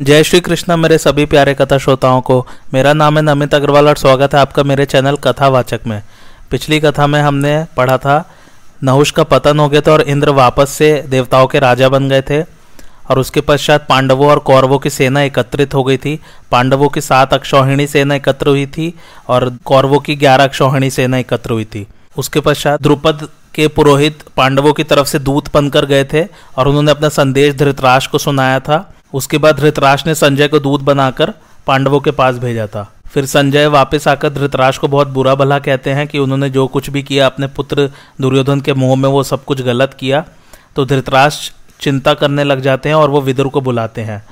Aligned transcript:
जय 0.00 0.22
श्री 0.24 0.38
कृष्ण, 0.40 0.76
मेरे 0.76 0.96
सभी 0.98 1.24
प्यारे 1.26 1.52
कथा 1.54 1.78
श्रोताओं 1.78 2.20
को। 2.20 2.46
मेरा 2.74 2.92
नाम 2.92 3.16
है 3.16 3.22
नमित 3.22 3.54
अग्रवाल 3.54 3.88
और 3.88 3.96
स्वागत 3.96 4.34
है 4.34 4.40
आपका 4.40 4.62
मेरे 4.62 4.84
चैनल 4.84 5.16
कथावाचक 5.16 5.80
में। 5.86 6.02
पिछली 6.50 6.78
कथा 6.80 7.06
में 7.06 7.20
हमने 7.22 7.52
पढ़ा 7.76 7.96
था, 7.98 8.24
नहुष 8.84 9.10
का 9.10 9.22
पतन 9.22 9.58
हो 9.58 9.68
गया 9.68 9.80
था 9.80 9.92
और 9.92 10.00
इंद्र 10.02 10.30
वापस 10.30 10.70
से 10.70 10.90
देवताओं 11.08 11.46
के 11.46 11.58
राजा 11.58 11.88
बन 11.88 12.08
गए 12.08 12.22
थे 12.22 12.40
और 12.40 13.18
उसके 13.18 13.40
पश्चात 13.40 13.86
पांडवों 13.88 14.30
और 14.30 14.38
कौरवों 14.38 14.78
की 14.78 14.90
सेना 14.90 15.22
एकत्रित 15.22 15.74
हो 15.74 15.82
गई 15.84 15.96
थी। 15.96 16.18
पांडवों 16.50 16.88
की 16.88 17.00
सात 17.00 17.34
अक्षौहिणी 17.34 17.86
सेना 17.86 18.14
एकत्र 18.14 18.48
हुई 18.48 18.66
थी 18.66 18.92
और 19.28 19.48
कौरवों 19.64 19.98
की 19.98 20.16
ग्यारह 20.16 20.44
अक्षौहिणी 20.44 20.90
सेना 20.90 21.18
एकत्र 21.18 21.50
हुई 21.50 21.64
थी। 21.64 21.86
उसके 22.16 22.40
पश्चात 22.40 22.82
द्रुपद 22.82 23.28
के 23.54 23.68
पुरोहित 23.68 24.22
पांडवों 24.36 24.72
की 24.72 24.84
तरफ़ 24.84 25.08
से 25.08 25.18
दूत 25.18 25.52
बनकर 25.54 25.86
गए 25.86 26.04
थे 26.04 26.24
और 26.56 26.68
उन्होंने 26.68 26.90
अपना 26.90 27.08
संदेश 27.08 27.54
धृतराज 27.54 28.06
को 28.06 28.18
सुनाया 28.18 28.60
था। 28.60 28.78
उसके 29.12 29.38
बाद 29.38 29.56
धृतराज 29.56 30.02
ने 30.06 30.14
संजय 30.14 30.48
को 30.48 30.58
दूध 30.58 30.82
बनाकर 30.82 31.32
पांडवों 31.66 32.00
के 32.00 32.10
पास 32.10 32.38
भेजा 32.38 32.66
था। 32.66 32.90
फिर 33.06 33.26
संजय 33.26 33.66
वापस 33.66 34.06
आकर 34.08 34.30
धृतराज 34.30 34.78
को 34.78 34.88
बहुत 34.88 35.08
बुरा 35.08 35.34
भला 35.34 35.58
कहते 35.58 35.90
हैं 35.90 36.06
कि 36.08 36.18
उन्होंने 36.18 36.50
जो 36.50 36.66
कुछ 36.66 36.90
भी 36.90 37.02
किया, 37.02 37.26
अपने 37.26 37.46
पुत्र 37.46 37.90
दुर्योधन 38.20 38.60
के 38.60 38.74
मुँह 38.74 38.96
में 38.96 39.08
वो 39.08 39.22
सब 39.22 39.44
कुछ 39.44 39.62
गलत 39.62 39.94
किया 39.94 40.24
तो 40.76 40.84
धृतराज 40.86 41.50
चिंता 41.80 42.14
करने 42.14 42.44
लग 42.44 42.60
जाते 42.60 42.88
हैं 42.88 42.96
और 42.96 43.10
वो 43.10 43.20
विदुर 43.20 43.48
को 43.48 43.60
बुलाते 43.60 44.00
हैं। 44.00 44.22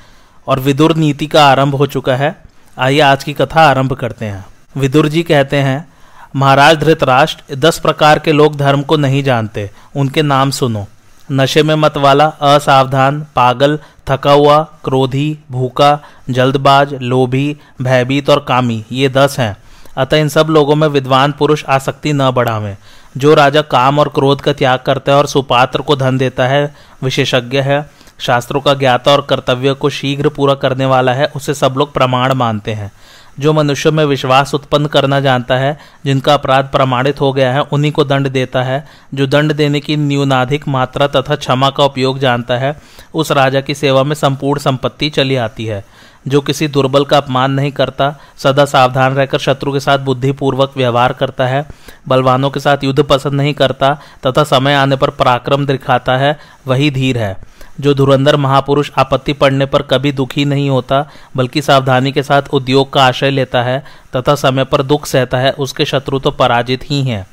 और 0.47 0.61
विदुर 0.61 0.95
नीति 0.97 1.27
का 1.27 1.45
आरंभ 1.45 1.75
हो 1.75 1.87
चुका 1.87 2.17
है। 2.17 2.37
आइए 2.77 3.01
आज 3.01 3.25
की 3.25 3.33
कथा 3.33 3.63
आरंभ 3.63 3.93
करते 3.93 4.25
हैं। 4.25 4.45
विदुर 4.77 5.09
जी 5.09 5.23
कहते 5.23 5.57
हैं, 5.57 5.89
महाराज 6.37 6.77
धृतराष्ट्र 6.77 7.57
दस 7.57 7.79
प्रकार 7.79 8.19
के 8.19 8.33
लोग 8.33 8.57
धर्म 8.57 8.83
को 8.83 8.97
नहीं 8.97 9.23
जानते। 9.23 9.71
उनके 9.97 10.23
नाम 10.23 10.51
सुनो। 10.51 10.87
नशे 11.29 11.63
में 11.63 11.75
मत 11.75 11.97
वाला 11.97 12.27
असावधान, 12.27 13.21
पागल 13.37 13.79
थका 14.11 14.33
हुआ, 14.33 14.63
क्रोधी, 14.85 15.39
भूखा, 15.51 16.05
जल्दबाज, 16.31 16.95
लोभी, 16.95 17.57
भयभीत 17.83 18.31
और 18.31 18.45
कामी, 18.49 18.85
ये 18.93 19.09
दस 19.09 19.37
हैं। 19.39 19.57
अतः 19.97 20.17
इन 20.17 20.29
सब 20.29 20.47
लोगों 20.51 20.75
में 20.75 20.89
विद्वान 20.89 21.33
पुरुष 21.33 21.65
आसक्ति 21.65 22.13
न 22.13 22.31
बढ़ावें। 22.31 22.77
जो 23.17 23.35
राजा 23.35 23.63
काम 23.63 23.99
और 23.99 24.09
क्रोध 24.09 24.41
का 24.41 24.53
त्याग 24.53 24.79
करता 24.79 25.13
है 25.13 25.19
और 25.19 25.27
सुपात्र 25.27 25.83
को 25.83 25.97
धन 25.97 26.19
देता 26.19 26.47
है, 26.47 26.75
विशेषज्ञ 27.03 27.61
है, 27.61 27.91
शास्त्रों 28.19 28.61
का 28.61 28.75
ज्ञाता 28.75 29.13
और 29.13 29.27
कर्तव्य 29.31 29.73
को 29.73 29.91
शीघ्र 29.91 30.29
पूरा 30.29 30.55
करने 30.55 30.87
वाला 30.87 31.13
है, 31.13 31.27
उसे 31.37 31.55
सब 31.55 31.75
लोग 31.79 31.95
प्रमाण 31.95 32.35
मानते 32.35 32.73
हैं। 32.73 32.93
जो 33.41 33.53
मनुष्य 33.53 33.91
में 33.91 34.05
विश्वास 34.05 34.55
उत्पन्न 34.55 34.87
करना 34.87 35.21
जानता 35.21 35.57
है, 35.57 35.79
जिनका 36.05 36.35
अपराध 36.35 36.65
प्रमाणित 36.65 37.21
हो 37.21 37.33
गया 37.33 37.53
है, 37.53 37.61
उन्हीं 37.61 37.93
को 37.93 38.05
दंड 38.05 38.29
देता 38.29 38.63
है। 38.63 38.87
जो 39.15 39.27
दंड 39.27 39.53
देने 39.53 39.81
की 39.81 39.97
न्यूनाधिक 39.97 40.69
मात्रा 40.69 41.07
तथा 41.07 41.37
क्षमा 41.37 41.71
का 41.71 41.85
उपयोग 41.85 42.19
जानता 42.19 42.57
है, 42.57 42.81
उस 43.15 43.33
राजा 43.33 43.61
की 43.61 43.75
सेवा 43.75 44.03
में 44.03 44.15
संपूर्ण 44.15 44.61
संपत्ति 44.61 45.11
चली 45.11 45.37
आती 45.37 45.65
है। 45.67 45.85
जो 46.29 46.41
किसी 46.41 46.69
दुर्बल 46.69 47.05
का 47.05 47.17
अपमान 47.17 47.51
नहीं 47.51 47.73
करता, 47.73 48.17
सदा 48.39 48.65
सावधान 48.65 49.15
रहकर 49.15 49.39
शत्रु 49.39 49.73
के 49.73 49.81
साथ 49.81 49.99
बुद्धिपूर्वक 49.99 50.73
व्यवहार 50.77 51.13
करता 51.13 51.47
है। 51.47 51.69
बलवानों 52.09 52.51
के 52.51 52.61
साथ 52.61 52.85
युद्ध 52.85 53.03
पसंद 53.03 53.33
नहीं 53.33 53.55
करता, 53.55 54.01
तथा 54.27 54.45
समय 54.45 54.75
आने 54.75 54.97
पर 54.97 55.11
पराक्रम 55.11 55.67
दिखाता 55.67 56.17
है, 56.17 56.39
वही 56.67 56.91
धीर 56.91 57.19
है। 57.19 57.37
जो 57.81 57.95
धुरंधर 57.95 58.37
महापुरुष 58.37 58.91
आपत्ति 58.99 59.33
पड़ने 59.33 59.67
पर 59.67 59.83
कभी 59.83 60.13
दुखी 60.13 60.45
नहीं 60.45 60.71
होता, 60.71 61.11
बल्कि 61.37 61.63
सावधानी 61.63 62.13
के 62.13 62.23
साथ 62.23 62.43
उद्योग 62.53 62.93
का 62.93 63.05
आशय 63.05 63.31
लेता 63.31 63.63
है, 63.63 63.85
तथा 64.17 64.35
समय 64.35 64.65
पर 64.65 64.83
दुख 64.83 65.07
सहता 65.07 65.39
है, 65.39 65.51
उसके 65.51 65.85
शत्रु 65.85 66.19
तो 66.19 66.31
पराजित 66.31 66.91
ही 66.91 67.03
हैं। 67.03 67.27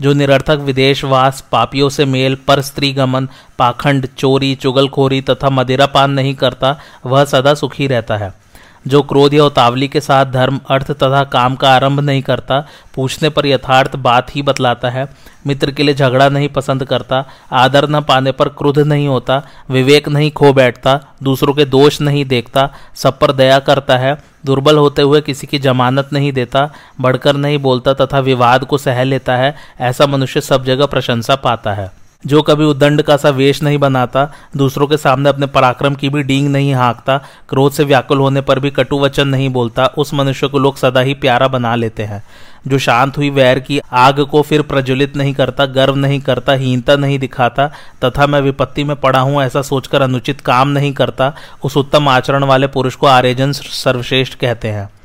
जो 0.00 0.12
निरर्थक 0.12 0.56
विदेशवास 0.56 1.44
पापियों 1.52 1.88
से 1.88 2.04
मेल, 2.04 2.34
पर 2.34 2.60
स्त्री 2.60 2.92
गमन, 2.92 3.28
पाखंड, 3.58 4.06
चोरी, 4.06 4.54
चुगलखोरी 4.54 5.20
तथा 5.20 5.50
मदिरापान 5.50 6.10
नहीं 6.10 6.34
करता, 6.34 6.80
वह 7.06 7.24
सदा 7.24 7.54
सुखी 7.54 7.86
रहता 7.86 8.16
है। 8.16 8.45
जो 8.86 9.02
क्रोध 9.02 9.34
या 9.34 9.44
उतावली 9.44 9.88
के 9.88 10.00
साथ 10.00 10.26
धर्म, 10.26 10.60
अर्थ 10.70 10.90
तथा 10.90 11.24
काम 11.24 11.54
का 11.54 11.74
आरंभ 11.74 12.00
नहीं 12.00 12.22
करता, 12.22 12.66
पूछने 12.94 13.28
पर 13.28 13.46
यथार्थ 13.46 13.96
बात 13.96 14.36
ही 14.36 14.42
बतलाता 14.42 14.90
है। 14.90 15.08
मित्र 15.46 15.70
के 15.70 15.82
लिए 15.82 15.94
झगड़ा 15.94 16.28
नहीं 16.28 16.48
पसंद 16.48 16.84
करता, 16.84 17.24
आदर 17.52 17.88
न 17.88 18.00
पाने 18.00 18.32
पर 18.32 18.48
क्रोध 18.48 18.78
नहीं 18.78 19.08
होता, 19.08 19.42
विवेक 19.70 20.08
नहीं 20.08 20.30
खो 20.30 20.52
बैठता, 20.52 21.00
दूसरों 21.22 21.54
के 21.54 21.64
दोष 21.64 22.00
नहीं 22.00 22.24
देखता, 22.24 22.70
सब 22.94 23.18
पर 23.18 23.32
दया 23.32 23.58
करता 23.58 23.96
है, 23.96 24.22
दुर्बल 24.44 24.76
होते 24.76 25.02
हुए 25.02 25.20
किसी 25.20 25.46
की 25.46 25.58
जमानत 25.58 26.08
नहीं 26.12 26.32
देता, 26.32 26.70
बढ़कर 27.00 27.36
नहीं 27.36 27.58
बोलता 27.58 27.94
तथा 27.94 28.18
विवाद 28.18 28.64
को 28.64 28.78
सह 28.78 29.04
लेता 29.04 29.36
है, 29.36 29.54
ऐसा 29.80 30.06
मनुष्य 30.06 30.40
सब 30.40 30.64
जगह 30.64 30.86
प्रशंसा 30.86 31.34
पाता 31.34 31.72
है। 31.72 32.05
जो 32.26 32.42
कभी 32.42 32.64
उदंड 32.64 33.02
का 33.02 33.16
सा 33.16 33.30
वेश 33.30 33.62
नहीं 33.62 33.78
बनाता, 33.78 34.32
दूसरों 34.56 34.86
के 34.86 34.96
सामने 34.96 35.28
अपने 35.28 35.46
पराक्रम 35.46 35.94
की 35.94 36.08
भी 36.08 36.22
डींग 36.22 36.48
नहीं 36.48 36.74
हाँकता, 36.74 37.18
क्रोध 37.48 37.72
से 37.72 37.84
व्याकुल 37.84 38.18
होने 38.18 38.40
पर 38.40 38.58
भी 38.58 38.70
कटु 38.70 38.98
वचन 38.98 39.28
नहीं 39.28 39.48
बोलता, 39.48 39.86
उस 39.86 40.14
मनुष्य 40.14 40.48
को 40.48 40.58
लोग 40.58 40.76
सदा 40.76 41.00
ही 41.00 41.14
प्यारा 41.14 41.48
बना 41.48 41.74
लेते 41.74 42.02
हैं। 42.02 42.24
जो 42.66 42.78
शांत 42.78 43.18
हुई 43.18 43.30
वैर 43.30 43.60
की 43.60 43.80
आग 43.92 44.20
को 44.20 44.42
फिर 44.42 44.62
प्रज्वलित 44.62 45.16
नहीं 45.16 45.34
करता, 45.34 45.66
गर्व 45.66 45.94
नहीं 45.94 46.20
करता, 46.20 46.52
हीनता 46.52 46.96
नहीं 46.96 47.18
दिखाता, 47.18 47.70
तथा 48.04 48.26
मैं 48.26 48.40
विपत्ति 48.40 48.84
में 48.84 48.96
पड़ा 48.96 49.20
हूँ 49.20 49.42
ऐसा 49.42 49.62
सोचकर 49.62 50.02
अनुचित 50.02 50.40
काम 50.40 50.68
नहीं 50.68 50.92
करता, 50.92 51.34
उस 51.64 51.76
उत्तम 51.76 52.08
आचरण 52.08 52.44
वाले 52.44 52.66
पुरुष 52.66 52.94
को 52.94 53.06
आर्यजन 53.06 53.52
सर्वश्रेष्ठ 53.52 54.34
कहते 54.34 54.68
हैं। 54.68 54.95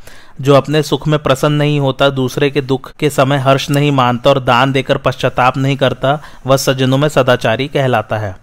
जो 0.42 0.56
अपने 0.56 0.84
सुख 0.84 1.08
में 1.08 1.20
प्रसन्न 1.20 1.54
नहीं 1.54 1.80
होता, 1.80 2.10
दूसरे 2.10 2.50
के 2.50 2.62
दुख 2.62 2.94
के 3.00 3.10
समय 3.10 3.38
हर्ष 3.38 3.70
नहीं 3.70 3.92
मानता 3.92 4.30
और 4.30 4.40
दान 4.40 4.72
देकर 4.72 4.98
पश्चाताप 4.98 5.58
नहीं 5.58 5.78
करता, 5.78 6.22
वह 6.46 6.58
सज्जनों 6.58 6.98
में 6.98 7.10
सदाचारी 7.10 7.68
कहलाता 7.68 8.18
है। 8.18 8.38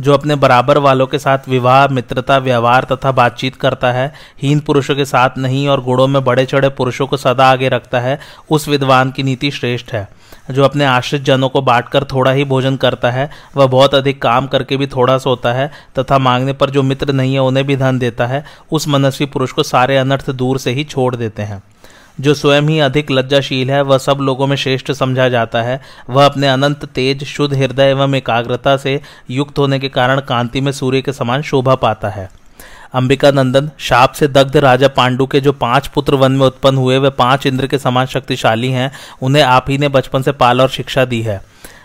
जो 0.00 0.14
अपने 0.14 0.34
बराबर 0.34 0.78
वालों 0.78 1.06
के 1.06 1.18
साथ 1.18 1.38
विवाह, 1.48 1.88
मित्रता, 1.88 2.38
व्यवहार 2.38 2.86
तथा 2.92 3.12
बातचीत 3.12 3.56
करता 3.56 3.92
है, 3.92 4.14
हीन 4.42 4.60
पुरुषों 4.60 4.96
के 4.96 5.04
साथ 5.04 5.30
नहीं 5.38 5.68
और 5.68 5.80
गुणों 5.80 6.06
में 6.06 6.24
बड़े 6.24 6.46
चढ़े 6.46 6.68
पुरुषों 6.68 7.06
को 7.06 7.16
सदा 7.16 7.50
आगे 7.50 7.68
रखता 7.68 8.00
है, 8.00 8.20
उस 8.50 8.68
विद्वान 8.68 9.10
की 9.10 9.22
नीति 9.22 9.50
श्रेष्ठ 9.50 9.92
है। 9.92 10.19
जो 10.50 10.64
अपने 10.64 10.84
आश्रित 10.84 11.22
जनों 11.22 11.48
को 11.48 11.62
बांटकर 11.62 12.04
थोड़ा 12.04 12.30
ही 12.30 12.44
भोजन 12.44 12.76
करता 12.76 13.10
है, 13.10 13.30
वह 13.56 13.66
बहुत 13.66 13.94
अधिक 13.94 14.22
काम 14.22 14.46
करके 14.46 14.76
भी 14.76 14.86
थोड़ा 14.86 15.18
सोता 15.18 15.52
है, 15.52 15.70
तथा 15.98 16.18
मांगने 16.18 16.52
पर 16.52 16.70
जो 16.70 16.82
मित्र 16.82 17.12
नहीं 17.12 17.34
है, 17.34 17.40
उन्हें 17.40 17.66
भी 17.66 17.76
धन 17.76 17.98
देता 17.98 18.26
है, 18.26 18.44
उस 18.72 18.88
मनस्वी 18.88 19.26
पुरुष 19.26 19.52
को 19.52 19.62
सारे 19.62 19.96
अनर्थ 19.96 20.30
दूर 20.30 20.58
से 20.58 20.70
ही 20.70 20.84
छोड़ 20.84 21.16
देते 21.16 21.42
हैं। 21.42 21.62
जो 22.20 22.34
स्वयं 22.34 22.62
ही 22.62 22.80
अधिक 22.80 23.10
लज्जाशील 23.10 23.70
है, 23.70 23.82
वह 23.82 23.98
सब 23.98 24.18
लोगों 24.20 24.46
में 24.46 24.56
श्रेष्ठ 24.56 24.92
समझा 24.92 25.28
जाता 25.28 25.62
है। 25.62 25.80
वह 26.10 26.26
अपने 26.26 26.48
अनंत 26.48 26.84
तेज, 26.84 27.24
शुद्ध 27.24 27.56
हृदय 27.56 27.82
एवं 27.82 28.14
एकाग्रता 28.14 28.76
से 28.76 29.00
युक्त 29.30 29.58
होने 29.58 29.78
के 29.78 29.88
कारण 29.88 30.20
कांति 30.20 30.60
में 30.60 30.72
सूर्य 30.72 31.02
के 31.02 31.12
समान 31.12 31.42
शोभा 31.42 31.74
पाता 31.74 32.08
है। 32.08 32.39
अंबिका 32.94 33.30
नंदन 33.30 33.70
शाप 33.78 34.12
से 34.12 34.28
दग्ध 34.28 34.56
राजा 34.56 34.88
पांडु 34.88 35.26
के 35.26 35.40
जो 35.40 35.52
पाँच 35.52 35.86
पुत्र 35.86 36.14
वन 36.14 36.32
में 36.32 36.46
उत्पन्न 36.46 36.76
हुए, 36.76 36.98
वे 36.98 37.10
पाँच 37.10 37.46
इंद्र 37.46 37.66
के 37.66 37.78
समान 37.78 38.06
शक्तिशाली 38.06 38.70
हैं, 38.70 38.92
उन्हें 39.22 39.42
आप 39.42 39.66
ही 39.68 39.78
ने 39.78 39.88
बचपन 39.88 40.22
से 40.22 40.32
पाल 40.32 40.60
और 40.60 40.68
शिक्षा 40.68 41.04
दी 41.04 41.22
है। 41.22 41.42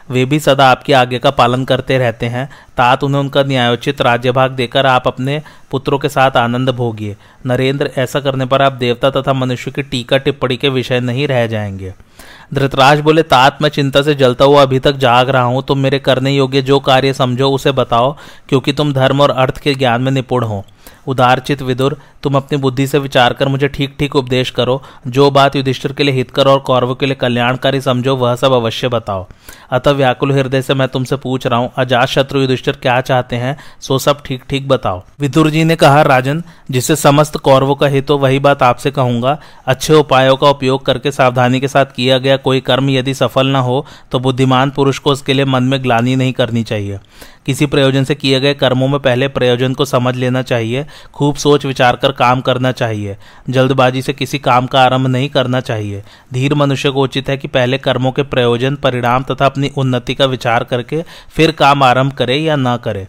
वे 0.10 0.26
भी 0.26 0.40
सदा 0.40 0.72
आपकी 0.72 0.94
आज्ञा 0.94 1.20
का 1.20 1.32
पालन 1.32 1.66
करते 1.66 1.98
रहते 1.98 2.26
हैं। 2.26 2.50
तात 2.78 3.04
उन्हें 3.04 3.22
उनका 3.22 3.44
न्यायोचित 3.44 4.02
राज्य 4.02 4.32
भाग 4.32 4.52
देकर 4.52 4.86
आप 4.86 5.08
अपने 5.08 5.42
पुत्रों 5.72 6.00
के 6.00 6.10
साथ 6.10 6.32
आनंद 6.32 6.70
भोगिए। 6.70 7.16
नरेंद्र, 7.46 7.92
ऐसा 7.98 8.20
करने 8.20 8.46
पर 8.46 8.62
आप 8.62 8.74
देवता 8.74 9.10
तथा 9.10 9.34
मनुष्य 9.34 9.72
की 9.72 9.82
टीका 9.82 10.18
टिप्पणी 10.18 10.58
के 10.58 10.70
विषय 10.70 11.00
नहीं 11.00 11.28
रह 11.28 11.48
जाएँगे। 11.48 11.94
धृतराज 12.54 13.00
बोले, 13.00 13.24
तात, 13.24 13.62
मैं 13.62 13.70
चिंता 13.70 14.02
से 14.02 14.16
जलता 14.16 14.46
हुआ 14.46 14.62
अभी 14.62 14.80
तक 14.80 14.92
जाग 14.92 15.30
रहा 15.30 15.44
हूँ। 15.44 15.64
तुम 15.64 15.80
मेरे 15.80 16.00
करने 16.00 16.32
योग्य 16.32 16.62
जो 16.62 16.80
कार्य 16.80 17.14
समझो, 17.14 17.52
उसे 17.52 17.72
बताओ, 17.72 18.18
क्योंकि 18.50 18.74
तुम 18.74 18.94
धर्म 18.94 19.22
और 19.22 19.30
अर्थ 19.30 19.58
के 19.58 19.76
ज्ञान 19.76 20.02
में 20.02 20.12
निपुण 20.12 20.44
हो। 20.44 20.66
उदारचित 21.08 21.62
विदुर, 21.62 21.98
तुम 22.24 22.36
अपनी 22.36 22.58
बुद्धि 22.58 22.86
से 22.88 23.00
विचार 23.00 23.34
कर 23.34 23.48
मुझे 23.48 23.68
ठीक 23.68 23.96
ठीक 24.00 24.16
उपदेश 24.16 24.50
करो। 24.50 24.82
जो 25.08 25.30
बात 25.32 25.56
युधिष्ठिर 25.56 25.94
के 25.94 26.04
लिए 26.04 26.16
हितकर 26.16 26.48
और 26.48 26.60
कौरव 26.62 26.94
के 26.96 27.06
लिए 27.06 27.16
कल्याणकारी 27.16 27.82
समझो, 27.82 28.16
वह 28.16 28.36
सब 28.36 28.54
अवश्य 28.54 28.88
बताओ। 28.90 29.26
अतः 29.72 29.92
व्याकुल 29.92 30.32
हृदय 30.32 30.62
से 30.62 30.74
मैं 30.74 30.88
तुमसे 30.88 31.16
पूछ 31.18 31.48
रहा 31.48 31.60
हूँ, 31.60 31.72
अजात 31.78 32.08
शत्रु 32.08 32.42
युधिष्ठिर 32.42 32.76
क्या 32.76 33.00
चाहते 33.02 33.36
हैं, 33.36 33.58
सो 33.82 33.98
सब 34.00 34.22
ठीक 34.26 34.44
ठीक 34.50 34.68
बताओ। 34.68 35.04
विदुर 35.20 35.50
जी 35.50 35.64
ने 35.64 35.76
कहा, 35.76 36.02
राजन, 36.04 36.44
जिसे 36.72 36.96
समस्त 36.96 37.38
कौरवों 37.38 37.76
का 37.76 37.88
हित 37.88 38.10
हो, 38.10 38.18
वही 38.18 38.40
बात 38.40 38.64
आपसे 38.64 38.92
कहूँगा। 38.92 39.38
अच्छे 39.68 39.94
उपायों 39.94 40.36
का 40.36 40.50
उपयोग 40.50 40.86
करके 40.86 41.12
सावधानी 41.12 41.60
के 41.60 41.68
साथ 41.68 41.86
किया 41.86 42.18
गया 42.18 42.38
कोई 42.38 42.60
कर्म 42.62 42.90
यदि 42.90 43.14
सफल 43.14 43.48
न 43.48 43.56
हो 43.58 43.86
तो 44.12 44.20
बुद्धिमान 44.20 44.70
पुरुष 44.70 45.00
को 45.00 45.12
उसके 45.12 45.34
लिए 45.34 45.46
मन 45.46 45.64
में 45.64 45.82
ग्लानी 45.84 46.16
नहीं 46.16 46.34
करनी 46.34 46.64
चाहिए। 46.64 47.00
किसी 47.46 47.66
प्रयोजन 47.66 48.04
से 48.04 48.16
किए 48.16 48.40
गए 48.40 48.54
कर्मों 48.54 48.88
में 48.88 49.00
पहले 49.00 49.28
प्रयोजन 49.28 49.74
को 49.74 49.86
समझ 49.86 50.16
लेना 50.16 50.42
चाहिए, 50.42 50.86
खूब 51.14 51.36
सोच 51.36 51.66
विचार 51.66 51.96
कर 51.96 52.12
काम 52.12 52.42
करना 52.42 52.72
चाहिए, 52.72 53.18
जल्दबाजी 53.50 54.02
से 54.02 54.14
किसी 54.14 54.40
काम 54.40 54.68
का 54.68 54.82
आरंभ 54.82 55.08
नहीं 55.08 55.30
करना 55.30 55.60
चाहिए। 55.62 56.04
धीर 56.34 56.54
मनुष्य 56.54 56.90
को 56.90 57.04
उचित 57.04 57.30
है 57.30 57.38
कि 57.38 57.48
पहले 57.48 57.78
कर्मों 57.78 58.12
के 58.12 58.24
प्रयोजन, 58.24 58.76
परिणाम 58.76 59.24
तथा 59.24 59.46
अपनी 59.46 59.72
उन्नति 59.78 60.16
का 60.16 60.26
विचार 60.26 60.64
करके 60.64 61.04
फिर 61.30 61.52
काम 61.52 61.84
आरंभ 61.84 62.14
करे 62.14 62.38
या 62.38 62.56
न 62.56 62.78
करे। 62.78 63.08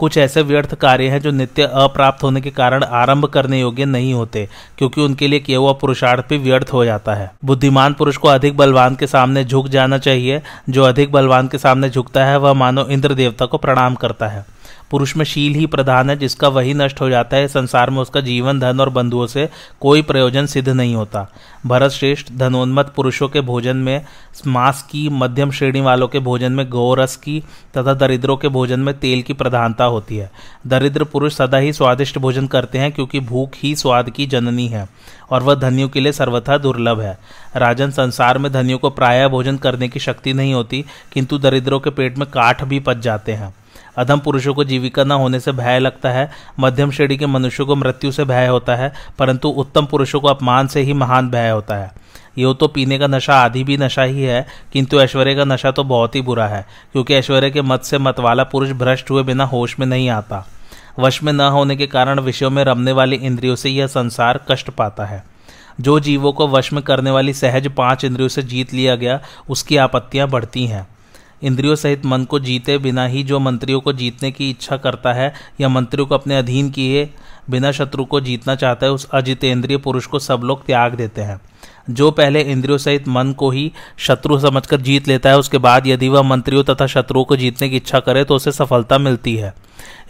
कुछ 0.00 0.16
ऐसे 0.18 0.42
व्यर्थ 0.42 0.74
कार्य 0.74 1.08
हैं 1.08 1.20
जो 1.20 1.30
नित्य 1.30 1.62
अप्राप्त 1.62 2.22
होने 2.22 2.40
के 2.40 2.50
कारण 2.50 2.84
आरंभ 2.84 3.26
करने 3.26 3.60
योग्य 3.60 3.84
नहीं 3.84 4.12
होते, 4.14 4.48
क्योंकि 4.78 5.00
उनके 5.00 5.28
लिए 5.28 5.40
किया 5.40 5.58
हुआ 5.58 5.72
पुरुषार्थ 5.72 6.28
भी 6.28 6.38
व्यर्थ 6.38 6.72
हो 6.72 6.84
जाता 6.84 7.14
है। 7.14 7.30
बुद्धिमान 7.44 7.94
पुरुष 7.94 8.16
को 8.16 8.28
अधिक 8.28 8.56
बलवान 8.56 8.96
के 8.96 9.06
सामने 9.06 9.44
झुक 9.44 9.68
जाना 9.68 9.98
चाहिए। 9.98 10.40
जो 10.70 10.84
अधिक 10.84 11.12
बलवान 11.12 11.48
के 11.48 11.58
सामने 11.58 11.90
झुकता 11.90 12.24
है, 12.24 12.38
वह 12.38 12.52
मानव 12.52 12.90
इंद्र 12.90 13.14
देवता 13.14 13.46
को 13.46 13.58
प्रणाम 13.58 13.94
करता 13.94 14.28
है। 14.28 14.44
पुरुष 14.90 15.16
में 15.16 15.24
शील 15.24 15.54
ही 15.54 15.66
प्रधान 15.66 16.10
है, 16.10 16.16
जिसका 16.16 16.48
वही 16.48 16.74
नष्ट 16.74 17.00
हो 17.00 17.08
जाता 17.10 17.36
है। 17.36 17.48
संसार 17.48 17.90
में 17.90 17.98
उसका 17.98 18.20
जीवन, 18.20 18.60
धन 18.60 18.80
और 18.80 18.88
बंधुओं 18.88 19.26
से 19.26 19.48
कोई 19.80 20.02
प्रयोजन 20.02 20.46
सिद्ध 20.46 20.68
नहीं 20.68 20.94
होता। 20.94 21.26
भरत 21.66 21.90
श्रेष्ठ 21.90 22.32
धनोन्मत 22.32 22.92
पुरुषों 22.96 23.28
के 23.28 23.40
भोजन 23.40 23.76
में, 23.76 24.04
मांस 24.46 24.82
की 24.82 25.08
मध्यम 25.08 25.50
श्रेणी 25.50 25.80
वालों 25.80 26.08
के 26.08 26.18
भोजन 26.18 26.52
में 26.52 26.68
गौरस 26.70 27.16
की 27.16 27.40
तथा 27.76 27.94
दरिद्रों 27.94 28.36
के 28.36 28.48
भोजन 28.48 28.80
में 28.80 28.98
तेल 28.98 29.22
की 29.22 29.32
प्रधानता 29.32 29.84
होती 29.84 30.16
है। 30.16 30.30
दरिद्र 30.66 31.04
पुरुष 31.04 31.34
सदा 31.34 31.58
ही 31.58 31.72
स्वादिष्ट 31.72 32.18
भोजन 32.18 32.46
करते 32.46 32.78
हैं, 32.78 32.92
क्योंकि 32.92 33.20
भूख 33.20 33.50
ही 33.62 33.74
स्वाद 33.76 34.10
की 34.10 34.26
जननी 34.26 34.68
है 34.68 34.88
और 35.30 35.42
वह 35.42 35.54
धनियों 35.54 35.88
के 35.88 36.00
लिए 36.00 36.12
सर्वथा 36.12 36.58
दुर्लभ 36.58 37.00
है। 37.00 37.18
राजन, 37.56 37.90
संसार 37.90 38.38
में 38.38 38.52
धनियों 38.52 38.78
को 38.78 38.90
प्रायः 38.90 39.28
भोजन 39.28 39.56
करने 39.56 39.88
की 39.88 40.00
शक्ति 40.00 40.32
नहीं 40.32 40.54
होती, 40.54 40.84
किंतु 41.12 41.38
दरिद्रों 41.38 41.80
के 41.80 41.90
पेट 41.90 42.18
में 42.18 42.28
काठ 42.30 42.64
भी 42.64 42.80
पच 42.80 42.96
जाते 42.96 43.32
हैं। 43.32 43.54
अधम 44.00 44.18
पुरुषों 44.18 44.54
को 44.54 44.64
जीविका 44.64 45.04
न 45.04 45.12
होने 45.12 45.40
से 45.40 45.52
भय 45.52 45.78
लगता 45.78 46.10
है, 46.10 46.30
मध्यम 46.60 46.90
श्रेणी 46.90 47.16
के 47.16 47.26
मनुष्यों 47.26 47.66
को 47.66 47.76
मृत्यु 47.76 48.12
से 48.12 48.24
भय 48.24 48.46
होता 48.46 48.76
है, 48.76 48.92
परंतु 49.18 49.48
उत्तम 49.48 49.86
पुरुषों 49.86 50.20
को 50.20 50.28
अपमान 50.28 50.66
से 50.66 50.80
ही 50.80 50.92
महान 50.92 51.30
भय 51.30 51.50
होता 51.50 51.76
है। 51.76 51.90
यो 52.38 52.54
तो 52.54 52.68
पीने 52.68 52.98
का 52.98 53.06
नशा 53.06 53.34
आधी 53.34 53.64
भी 53.64 53.76
नशा 53.76 54.02
ही 54.02 54.22
है, 54.22 54.46
किंतु 54.72 55.00
ऐश्वर्य 55.00 55.34
का 55.34 55.44
नशा 55.44 55.70
तो 55.70 55.84
बहुत 55.84 56.14
ही 56.14 56.20
बुरा 56.20 56.46
है, 56.46 56.66
क्योंकि 56.92 57.14
ऐश्वर्य 57.14 57.50
के 57.50 57.62
मत 57.62 57.82
से 57.82 57.98
मत 57.98 58.20
वाला 58.20 58.44
पुरुष 58.44 58.70
भ्रष्ट 58.70 59.10
हुए 59.10 59.22
बिना 59.22 59.44
होश 59.44 59.78
में 59.78 59.86
नहीं 59.86 60.10
आता। 60.10 60.46
वश 60.98 61.22
में 61.22 61.32
न 61.32 61.40
होने 61.40 61.76
के 61.76 61.86
कारण 61.86 62.20
विषयों 62.20 62.50
में 62.50 62.64
रमने 62.64 62.92
वाली 62.92 63.16
इंद्रियों 63.16 63.56
से 63.56 63.70
यह 63.70 63.86
संसार 63.86 64.40
कष्ट 64.50 64.70
पाता 64.70 65.04
है। 65.04 65.24
जो 65.80 66.00
जीवों 66.00 66.32
को 66.32 66.48
वश 66.48 66.72
में 66.72 66.82
करने 66.82 67.10
वाली 67.10 67.32
सहज 67.34 67.68
पाँच 67.68 68.04
इंद्रियों 68.04 68.28
से 68.28 68.42
जीत 68.42 68.74
लिया 68.74 68.96
गया, 68.96 69.20
उसकी 69.48 69.76
आपत्तियाँ 69.76 70.28
बढ़ती 70.28 70.66
हैं। 70.66 70.86
इंद्रियों 71.42 71.74
सहित 71.74 72.06
मन 72.06 72.24
को 72.24 72.38
जीते 72.38 72.78
बिना 72.78 73.06
ही 73.06 73.22
जो 73.22 73.38
मंत्रियों 73.38 73.80
को 73.80 73.92
जीतने 73.92 74.30
की 74.30 74.50
इच्छा 74.50 74.76
करता 74.76 75.12
है 75.12 75.34
या 75.60 75.68
मंत्रियों 75.68 76.06
को 76.06 76.14
अपने 76.14 76.38
अधीन 76.38 76.70
किए 76.70 77.10
बिना 77.50 77.72
शत्रु 77.72 78.04
को 78.04 78.20
जीतना 78.20 78.54
चाहता 78.54 78.86
है, 78.86 78.92
उस 78.92 79.08
अजितेंद्रिय 79.14 79.78
पुरुष 79.78 80.06
को 80.06 80.18
सब 80.18 80.40
लोग 80.44 80.66
त्याग 80.66 80.94
देते 80.94 81.22
हैं। 81.22 81.40
जो 81.90 82.10
पहले 82.10 82.40
इंद्रियों 82.40 82.78
सहित 82.78 83.08
मन 83.08 83.32
को 83.32 83.50
ही 83.50 83.72
शत्रु 83.98 84.38
समझकर 84.40 84.80
जीत 84.80 85.08
लेता 85.08 85.30
है, 85.30 85.38
उसके 85.38 85.58
बाद 85.58 85.86
यदि 85.86 86.08
वह 86.08 86.22
मंत्रियों 86.22 86.64
तथा 86.64 86.86
शत्रुओं 86.86 87.24
को 87.24 87.36
जीतने 87.36 87.68
की 87.68 87.76
इच्छा 87.76 88.00
करे 88.00 88.24
तो 88.24 88.36
उसे 88.36 88.52
सफलता 88.52 88.98
मिलती 88.98 89.36
है। 89.36 89.54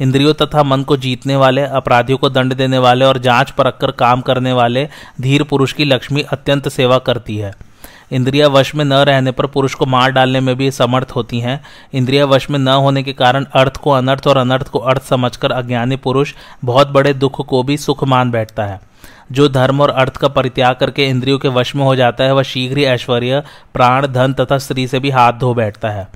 इंद्रियों 0.01 0.35
तथा 0.35 0.63
मन 0.63 0.83
को 0.83 0.97
जीतने 0.97 1.37
वाले, 1.37 1.63
अपराधियों 1.63 2.19
को 2.19 2.29
दंड 2.29 2.55
देने 2.55 2.79
वाले 2.79 3.05
और 3.05 3.19
जाँच 3.19 3.51
परख 3.51 3.79
कर 3.81 3.91
काम 3.91 4.21
करने 4.21 4.53
वाले 4.53 4.89
धीर 5.21 5.43
पुरुष 5.43 5.73
की 5.73 5.85
लक्ष्मी 5.85 6.23
अत्यंत 6.23 6.69
सेवा 6.69 6.99
करती 6.99 7.37
है। 7.37 7.70
इंद्रिया 8.13 8.49
वश 8.49 8.75
में 8.75 8.85
न 8.85 8.93
रहने 8.93 9.31
पर 9.31 9.47
पुरुष 9.47 9.75
को 9.75 9.87
मार 9.87 10.11
डालने 10.11 10.41
में 10.41 10.57
भी 10.57 10.71
समर्थ 10.71 11.11
होती 11.11 11.41
हैं। 11.41 11.61
इंद्रिया 11.95 12.27
वश 12.27 12.51
में 12.51 12.59
न 12.59 12.69
होने 12.69 13.03
के 13.03 13.13
कारण 13.13 13.45
अर्थ 13.45 13.77
को 13.77 13.91
अनर्थ 13.91 14.27
और 14.27 14.37
अनर्थ 14.37 14.69
को 14.69 14.79
अर्थ 14.79 15.03
समझकर 15.03 15.53
अज्ञानी 15.53 15.97
पुरुष 15.97 16.35
बहुत 16.65 16.89
बड़े 16.89 17.15
दुख 17.15 17.47
को 17.47 17.63
भी 17.63 17.77
सुख 17.77 18.05
मान 18.05 18.31
बैठता 18.31 18.65
है। 18.65 18.90
जो 19.33 19.49
धर्म 19.49 19.81
और 19.81 19.91
अर्थ 19.91 20.17
का 20.17 20.29
परित्याग 20.29 20.77
करके 20.77 21.05
इंद्रियों 21.05 21.39
के 21.39 21.49
वश 21.49 21.77
में 21.77 21.85
हो 21.85 21.97
जाता 21.97 22.25
है, 22.25 22.35
वह 22.35 22.43
शीघ्र 22.43 22.79
ही 22.79 22.85
ऐश्वर्य, 22.85 23.43
प्राण, 23.75 24.07
धन 24.07 24.33
तथा 24.33 24.59
स्त्री 24.59 24.89
से 24.89 24.99
भी 24.99 25.11
हाथ 25.11 25.33
धो 25.33 25.55
बैठता 25.55 25.91
है। 25.91 26.09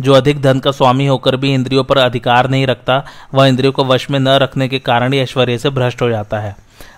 जो 0.00 0.12
अधिक 0.12 0.42
धन 0.42 0.58
का 0.58 0.70
स्वामी 0.70 1.06
होकर 1.06 1.36
भी 1.36 1.54
इंद्रियों 1.54 1.84
पर 1.84 1.98
अधिकार 1.98 2.50
नहीं 2.50 2.66
रखता, 2.66 3.04
वह 3.34 3.46
इंद्रियों 3.46 3.72
को 3.72 3.84
वश 3.84 4.10
में 4.10 4.18
न 4.18 4.28
रखने 4.28 4.68
के 4.68 4.78
कारण 4.78 5.12
ही 5.12 5.18
ऐश्वर्य 5.18 5.58
से 5.58 5.70
भ्रष्ट 5.70 6.02
हो 6.02 6.08
जाता 6.08 6.38
है। 6.38 6.56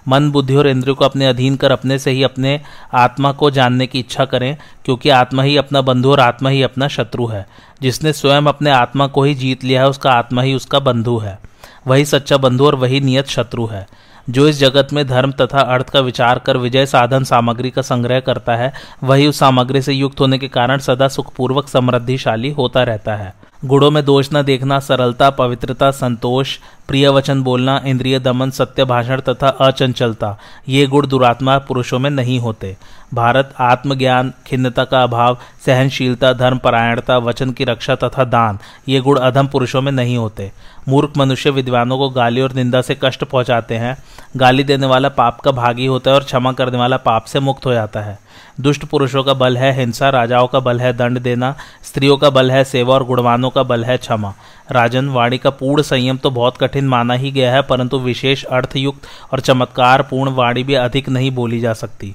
मन, 0.09 0.31
बुद्धि 0.31 0.57
और 0.57 0.69
इंद्रियों 0.69 0.97
को 0.97 1.05
अपने 1.05 1.27
अधीन 1.27 1.57
कर 1.57 1.73
अपने 1.73 1.99
से 1.99 2.11
ही 2.11 2.23
अपने 2.23 2.61
आत्मा 2.95 3.33
को 3.33 3.51
जानने 3.51 3.87
की 3.87 3.99
इच्छा 3.99 4.25
करें, 4.25 4.57
क्योंकि 4.85 5.09
आत्मा 5.09 5.43
ही 5.43 5.57
अपना 5.57 5.81
बंधु 5.81 6.11
और 6.11 6.21
आत्मा 6.21 6.49
ही 6.49 6.63
अपना 6.63 6.89
शत्रु 6.89 7.27
है। 7.27 7.47
जिसने 7.83 8.13
स्वयं 8.13 8.43
अपने 8.43 8.71
आत्मा 8.71 9.07
को 9.07 9.23
ही 9.23 9.35
जीत 9.35 9.65
लिया 9.65 9.83
है, 9.83 9.89
उसका 9.89 10.13
आत्मा 10.13 10.43
ही 10.43 10.55
उसका 10.55 10.79
बंधु 10.79 11.19
है। 11.19 11.39
वही 11.87 12.05
सच्चा 12.05 12.37
बंधु 12.37 12.67
और 12.67 12.75
वही 12.75 13.01
नियत 13.01 13.29
शत्रु 13.29 13.67
है। 13.67 13.89
जो 14.31 14.49
इस 14.49 14.59
जगत 14.59 14.89
में 14.93 15.07
धर्म 15.07 15.33
तथा 15.33 15.61
अर्थ 15.61 15.91
का 15.91 16.01
विचार 16.01 16.39
कर 16.39 16.57
विजय 16.57 16.87
साधन 16.87 17.25
सामग्री 17.25 17.71
का 17.71 17.83
संग्रह 17.83 18.21
करता 18.21 18.57
है, 18.57 18.73
वही 19.05 19.27
उस 19.27 19.39
सामग्री 19.39 19.83
से 19.83 19.93
युक्त 19.93 20.21
होने 20.21 20.39
के 20.39 20.49
कारण 20.49 20.79
सदा 20.79 21.09
सुखपूर्वक 21.09 21.69
समृद्धिशाली 21.69 22.51
होता 22.51 22.83
रहता 22.83 23.17
है। 23.17 23.35
गुणों 23.65 23.91
में 23.91 24.05
दोष 24.05 24.29
न 24.35 24.43
देखना, 24.43 24.79
सरलता, 24.79 25.31
पवित्रता, 25.31 25.91
संतोष 25.91 26.59
प्रिय 26.89 27.09
वचन 27.09 27.43
बोलना, 27.43 27.83
इंद्रिय 27.87 28.19
दमन, 28.19 28.51
सत्य 28.51 28.85
भाषण 28.85 29.21
तथा 29.21 29.49
अचंचलता, 29.49 30.39
ये 30.69 30.87
गुण 30.87 31.07
दुरात्मा 31.07 31.59
पुरुषों 31.59 31.99
में 31.99 32.11
नहीं 32.11 32.39
होते। 32.39 32.77
भारत, 33.15 33.55
आत्मज्ञान, 33.61 34.33
खिन्नता 34.47 34.85
का 34.85 35.03
अभाव, 35.03 35.39
सहनशीलता, 35.67 36.33
धर्मपरायणता, 36.33 37.19
वचन 37.19 37.51
की 37.51 37.65
रक्षा 37.65 37.95
तथा 37.95 38.25
दान, 38.25 38.59
ये 38.89 39.01
गुण 39.01 39.19
अधम 39.19 39.47
पुरुषों 39.47 39.83
में 39.83 39.93
नहीं 39.93 40.17
होते। 40.17 40.53
मूर्ख 40.89 41.13
मनुष्य 41.17 41.51
विद्वानों 41.51 41.99
को 41.99 42.11
गाली 42.11 42.41
और 42.41 42.53
निंदा 42.53 42.83
से 42.83 42.99
कष्ट 43.03 43.25
पहुंचाते 43.25 43.75
हैं। 43.75 43.97
गाली 44.37 44.65
देने 44.65 44.87
वाला 44.87 45.09
पाप 45.09 45.41
का 45.41 45.51
भागी 45.51 45.87
होता 45.87 46.11
है 46.11 46.15
और 46.15 46.25
क्षमा 46.25 46.53
करने 46.53 46.79
वाला 46.79 46.97
पाप 46.97 47.25
से 47.25 47.41
मुक्त 47.41 47.67
हो 47.67 47.73
जाता 47.73 48.01
है। 48.01 48.19
दुष्ट 48.61 48.85
पुरुषों 48.85 49.23
का 49.25 49.35
बल 49.35 49.57
है 49.57 49.73
हिंसा, 49.73 50.09
राजाओं 50.11 50.47
का 50.47 50.61
बल 50.61 50.81
है 50.81 50.93
दंड 50.93 51.19
देना, 51.19 51.55
स्त्रियों 51.85 52.17
का 52.17 52.31
बल 52.31 52.51
है 52.51 52.65
सेवा 52.65 52.95
और 52.95 53.05
गुणवानों 53.05 53.51
का 53.51 53.63
बल 53.63 53.85
है 53.85 53.97
क्षमा। 53.99 54.33
राजन, 54.73 55.09
वाणी 55.09 55.39
का 55.39 55.51
पूर्ण 55.51 55.83
संयम 55.83 56.17
तो 56.17 56.31
बहुत 56.31 56.57
कठिन 56.57 56.89
माना 56.89 57.15
ही 57.15 57.31
गया 57.31 57.53
है, 57.53 57.63
परंतु 57.63 57.99
विशेष 58.01 58.45
अर्थयुक्त 58.45 59.07
और 59.33 59.41
चमत्कार 59.41 60.03
पूर्ण 60.03 60.31
वाणी 60.31 60.63
भी 60.65 60.75
अधिक 60.77 61.09
नहीं 61.09 61.31
बोली 61.31 61.61
जा 61.61 61.73
सकती। 61.75 62.15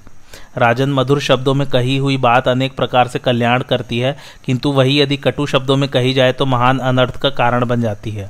राजन, 0.57 0.89
मधुर 0.89 1.19
शब्दों 1.19 1.53
में 1.53 1.67
कही 1.69 1.97
हुई 1.97 2.17
बात 2.17 2.47
अनेक 2.47 2.75
प्रकार 2.75 3.07
से 3.07 3.19
कल्याण 3.19 3.61
करती 3.61 3.99
है, 3.99 4.15
किंतु 4.45 4.71
वही 4.71 4.99
यदि 5.01 5.17
कटु 5.17 5.45
शब्दों 5.45 5.77
में 5.77 5.87
कही 5.89 6.13
जाए 6.13 6.33
तो 6.33 6.45
महान 6.45 6.79
अनर्थ 6.79 7.17
का 7.17 7.29
कारण 7.29 7.65
बन 7.65 7.81
जाती 7.81 8.11
है। 8.11 8.29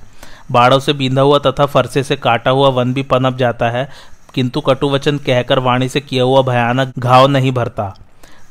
बाड़ों 0.52 0.80
से 0.80 0.94
बींधा 0.94 1.22
हुआ 1.22 1.38
तथा 1.40 1.66
फरसे 1.66 2.04
से 2.04 2.16
काटा 2.16 2.52
हुआ 2.52 2.70
वन 2.70 2.94
भी 2.94 3.02
पनप 3.04 3.38
जाता 3.38 3.70
है 3.70 3.88
किंतु 4.34 4.62
कटु 4.62 4.90
वचन 4.90 5.18
कहकर 5.18 5.60
वाणी 5.60 5.90
से 5.90 6.02
किया 6.02 6.24
हुआ 6.24 6.42
भयानक 6.42 6.94
घाव 7.00 7.28
नहीं 7.28 7.52
भरता। 7.52 7.98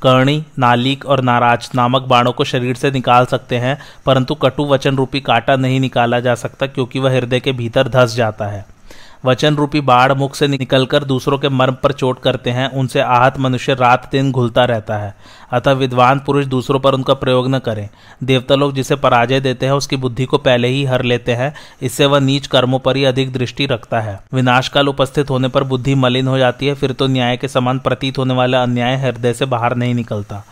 कर्णी, 0.03 0.45
नालिक 0.59 1.07
और 1.07 1.21
नाराज़ 1.21 1.69
नामक 1.75 2.03
बाणों 2.03 2.33
को 2.33 2.45
शरीर 2.45 2.77
से 2.77 2.91
निकाल 2.91 3.25
सकते 3.25 3.59
हैं, 3.59 3.79
परंतु 4.07 4.35
कटु 4.35 4.65
वचन 4.65 4.97
रूपी 4.97 5.21
कांटा 5.21 5.57
नहीं 5.57 5.81
निकाला 5.81 6.21
जा 6.21 6.35
सकता 6.35 6.67
क्योंकि 6.67 6.99
वह 6.99 7.17
हृदय 7.17 7.41
के 7.41 7.53
भीतर 7.53 7.89
धस 7.89 8.15
जाता 8.15 8.47
है। 8.47 8.76
वचन 9.27 9.57
रूपी 9.57 9.81
बाढ़ 9.81 10.13
मुख 10.13 10.35
से 10.35 10.47
निकलकर 10.49 11.05
दूसरों 11.05 11.39
के 11.39 11.49
मर्म 11.49 11.75
पर 11.75 11.93
चोट 11.93 12.21
करते 12.21 12.51
हैं, 12.51 12.71
उनसे 12.71 13.01
आहत 13.01 13.39
मनुष्य 13.39 13.75
रात 13.75 14.09
दिन 14.13 14.33
घुलता 14.33 14.65
रहता 14.65 14.97
है। 14.97 15.15
अतः 15.53 15.73
विद्वान 15.73 16.19
पुरुष 16.19 16.47
दूसरों 16.47 16.81
पर 16.81 16.95
उनका 16.95 17.15
प्रयोग 17.15 17.49
न 17.49 17.59
करें। 17.59 17.89
देवता 18.25 18.55
लोग 18.55 18.75
जिसे 18.75 18.97
पराजय 18.97 19.41
देते 19.41 19.67
हैं, 19.67 19.73
उसकी 19.73 19.97
बुद्धि 19.97 20.25
को 20.25 20.39
पहले 20.39 20.69
ही 20.69 20.85
हर 20.85 21.03
लेते 21.03 21.33
हैं, 21.33 21.55
इससे 21.83 22.07
वह 22.07 22.21
नीच 22.21 22.47
कर्मों 22.47 22.79
पर 22.79 22.97
ही 22.97 23.05
अधिक 23.05 23.33
दृष्टि 23.33 23.67
रखता 23.67 24.01
है। 24.01 24.21
विनाशकाल 24.35 24.89
उपस्थित 24.89 25.31
होने 25.31 25.49
पर 25.49 25.65
बुद्धि 25.65 25.95
मलिन 25.95 26.29
हो 26.29 26.39
जाती 26.39 26.67
है, 26.67 26.75
फिर 26.75 26.93
तो 26.93 27.07
न्याय 27.07 27.37
के 27.37 27.49
समान 27.49 27.79
प्रतीत 27.79 28.19
होने 28.19 28.35
वाला 28.35 28.63
अन्याय 28.63 28.97
हृदय 28.97 29.33
से 29.33 29.45
बाहर 29.45 29.77
नहीं 29.77 29.95
निकलता। 29.95 30.45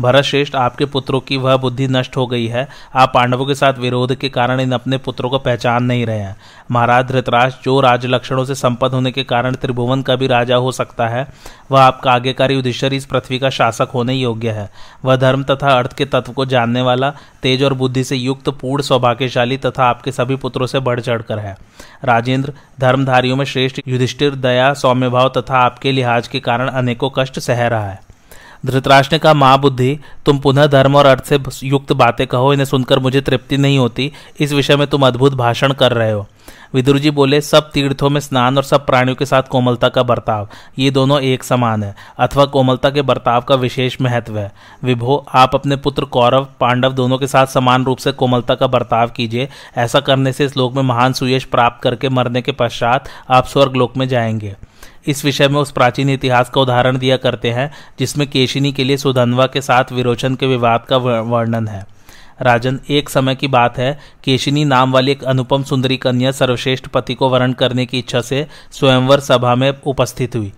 भरत 0.00 0.24
श्रेष्ठ 0.24 0.54
आपके 0.54 0.84
पुत्रों 0.84 1.20
की 1.20 1.36
वह 1.36 1.56
बुद्धि 1.56 1.88
नष्ट 1.88 2.16
हो 2.16 2.26
गई 2.26 2.46
है। 2.46 2.68
आप 2.94 3.12
पांडवों 3.14 3.46
के 3.46 3.54
साथ 3.54 3.72
विरोध 3.72 4.14
के 4.14 4.28
कारण 4.28 4.60
इन 4.60 4.72
अपने 4.72 4.98
पुत्रों 4.98 5.30
को 5.30 5.38
पहचान 5.38 5.84
नहीं 5.84 6.06
रहे 6.06 6.18
हैं। 6.18 6.36
महाराज 6.70 7.06
धृतराज, 7.06 7.54
जो 7.64 7.80
राज 7.80 8.06
लक्षणों 8.06 8.44
से 8.44 8.54
संपन्न 8.54 8.94
होने 8.94 9.12
के 9.12 9.24
कारण 9.24 9.54
त्रिभुवन 9.54 10.02
का 10.02 10.16
भी 10.16 10.26
राजा 10.26 10.56
हो 10.56 10.72
सकता 10.72 11.08
है, 11.08 11.26
वह 11.70 11.80
आपका 11.80 12.12
आज्ञाकारी 12.12 12.54
युधिष्ठर 12.54 12.92
इस 12.92 13.04
पृथ्वी 13.04 13.38
का 13.38 13.50
शासक 13.50 13.88
होने 13.94 14.14
योग्य 14.14 14.50
है। 14.50 14.70
वह 15.04 15.16
धर्म 15.16 15.42
तथा 15.42 15.78
अर्थ 15.78 15.92
के 15.92 16.04
तत्व 16.04 16.32
को 16.32 16.44
जानने 16.44 16.82
वाला, 16.82 17.10
तेज 17.42 17.62
और 17.62 17.74
बुद्धि 17.74 18.04
से 18.04 18.16
युक्त, 18.16 18.48
पूर्ण, 18.48 18.82
सौभाग्यशाली 18.82 19.56
तथा 19.56 19.84
आपके 19.84 20.12
सभी 20.12 20.36
पुत्रों 20.36 20.66
से 20.66 20.78
बढ़ 20.78 21.00
चढ़कर 21.00 21.38
है। 21.38 21.56
राजेंद्र, 22.04 22.52
धर्मधारियों 22.80 23.36
में 23.36 23.44
श्रेष्ठ 23.44 23.80
युधिष्ठिर, 23.88 24.34
दया 24.34 24.74
सौम्यभाव 24.74 25.28
तथा 25.28 25.58
आपके 25.58 25.92
लिहाज 25.92 26.28
के 26.28 26.40
कारण 26.40 26.68
अनेकों 26.68 27.10
कष्ट 27.18 27.38
सह 27.38 27.66
रहा 27.66 27.90
है। 27.90 28.11
धृतराष्ट्र 28.66 29.14
ने 29.14 29.18
कहा 29.18 29.56
बुद्धि 29.56 29.98
तुम 30.26 30.38
पुनः 30.38 30.66
धर्म 30.66 30.96
और 30.96 31.06
अर्थ 31.06 31.24
से 31.24 31.38
युक्त 31.64 31.92
बातें 31.92 32.26
कहो, 32.26 32.52
इन्हें 32.52 32.66
सुनकर 32.66 32.98
मुझे 32.98 33.20
तृप्ति 33.20 33.56
नहीं 33.56 33.78
होती। 33.78 34.12
इस 34.40 34.52
विषय 34.52 34.76
में 34.76 34.86
तुम 34.86 35.06
अद्भुत 35.06 35.34
भाषण 35.34 35.72
कर 35.72 35.92
रहे 35.92 36.12
हो। 36.12 36.26
विदुर 36.74 36.98
जी 36.98 37.10
बोले, 37.10 37.40
सब 37.40 37.70
तीर्थों 37.70 38.10
में 38.10 38.20
स्नान 38.20 38.56
और 38.56 38.62
सब 38.62 38.86
प्राणियों 38.86 39.16
के 39.16 39.26
साथ 39.26 39.42
कोमलता 39.42 39.88
का 39.88 40.02
बर्ताव, 40.02 40.48
ये 40.78 40.90
दोनों 40.90 41.20
एक 41.20 41.44
समान 41.44 41.82
है, 41.82 41.94
अथवा 42.18 42.44
कोमलता 42.44 42.90
के 42.90 43.02
बर्ताव 43.02 43.40
का 43.40 43.54
विशेष 43.54 44.00
महत्व 44.00 44.38
है। 44.38 44.52
विभो, 44.84 45.26
आप 45.34 45.54
अपने 45.54 45.76
पुत्र 45.76 46.04
कौरव, 46.04 46.48
पांडव 46.60 46.92
दोनों 46.92 47.18
के 47.18 47.26
साथ 47.26 47.46
समान 47.46 47.84
रूप 47.84 47.98
से 47.98 48.12
कोमलता 48.12 48.54
का 48.54 48.66
बर्ताव 48.66 49.08
कीजिए। 49.08 49.48
ऐसा 49.76 50.00
करने 50.00 50.32
से 50.32 50.44
इस 50.44 50.56
लोक 50.56 50.74
में 50.74 50.82
महान 50.82 51.12
सुयश 51.12 51.44
प्राप्त 51.44 51.82
करके 51.82 52.08
मरने 52.08 52.42
के 52.42 52.52
पश्चात 52.52 53.08
आप 53.30 53.46
स्वर्ग 53.46 53.76
लोक 53.76 53.96
में 53.96 54.08
जाएँगे। 54.08 54.56
इस 55.06 55.24
विषय 55.24 55.48
में 55.48 55.60
उस 55.60 55.70
प्राचीन 55.70 56.10
इतिहास 56.10 56.50
का 56.50 56.60
उदाहरण 56.60 56.98
दिया 56.98 57.16
करते 57.16 57.50
हैं, 57.50 57.70
जिसमें 57.98 58.30
केशिनी 58.30 58.72
के 58.72 58.84
लिए 58.84 58.96
सुधनवा 58.96 59.46
के 59.46 59.60
साथ 59.60 59.92
विरोचन 59.92 60.34
के 60.34 60.46
विवाद 60.46 60.84
का 60.88 60.96
वर्णन 60.96 61.68
है। 61.68 61.86
राजन, 62.42 62.80
एक 62.90 63.08
समय 63.08 63.34
की 63.34 63.48
बात 63.48 63.78
है, 63.78 63.98
केशिनी 64.24 64.64
नाम 64.64 64.92
वाली 64.92 65.12
एक 65.12 65.24
अनुपम 65.24 65.62
सुंदरी 65.62 65.96
कन्या 65.96 66.32
सर्वश्रेष्ठ 66.32 66.86
पति 66.86 67.14
को 67.14 67.28
वर्ण 67.28 67.52
करने 67.52 67.86
की 67.86 67.98
इच्छा 67.98 68.20
से 68.20 68.46
स्वयंवर 68.72 69.20
सभा 69.20 69.54
में 69.54 69.72
उपस्थित 69.86 70.36
हुई। 70.36 70.52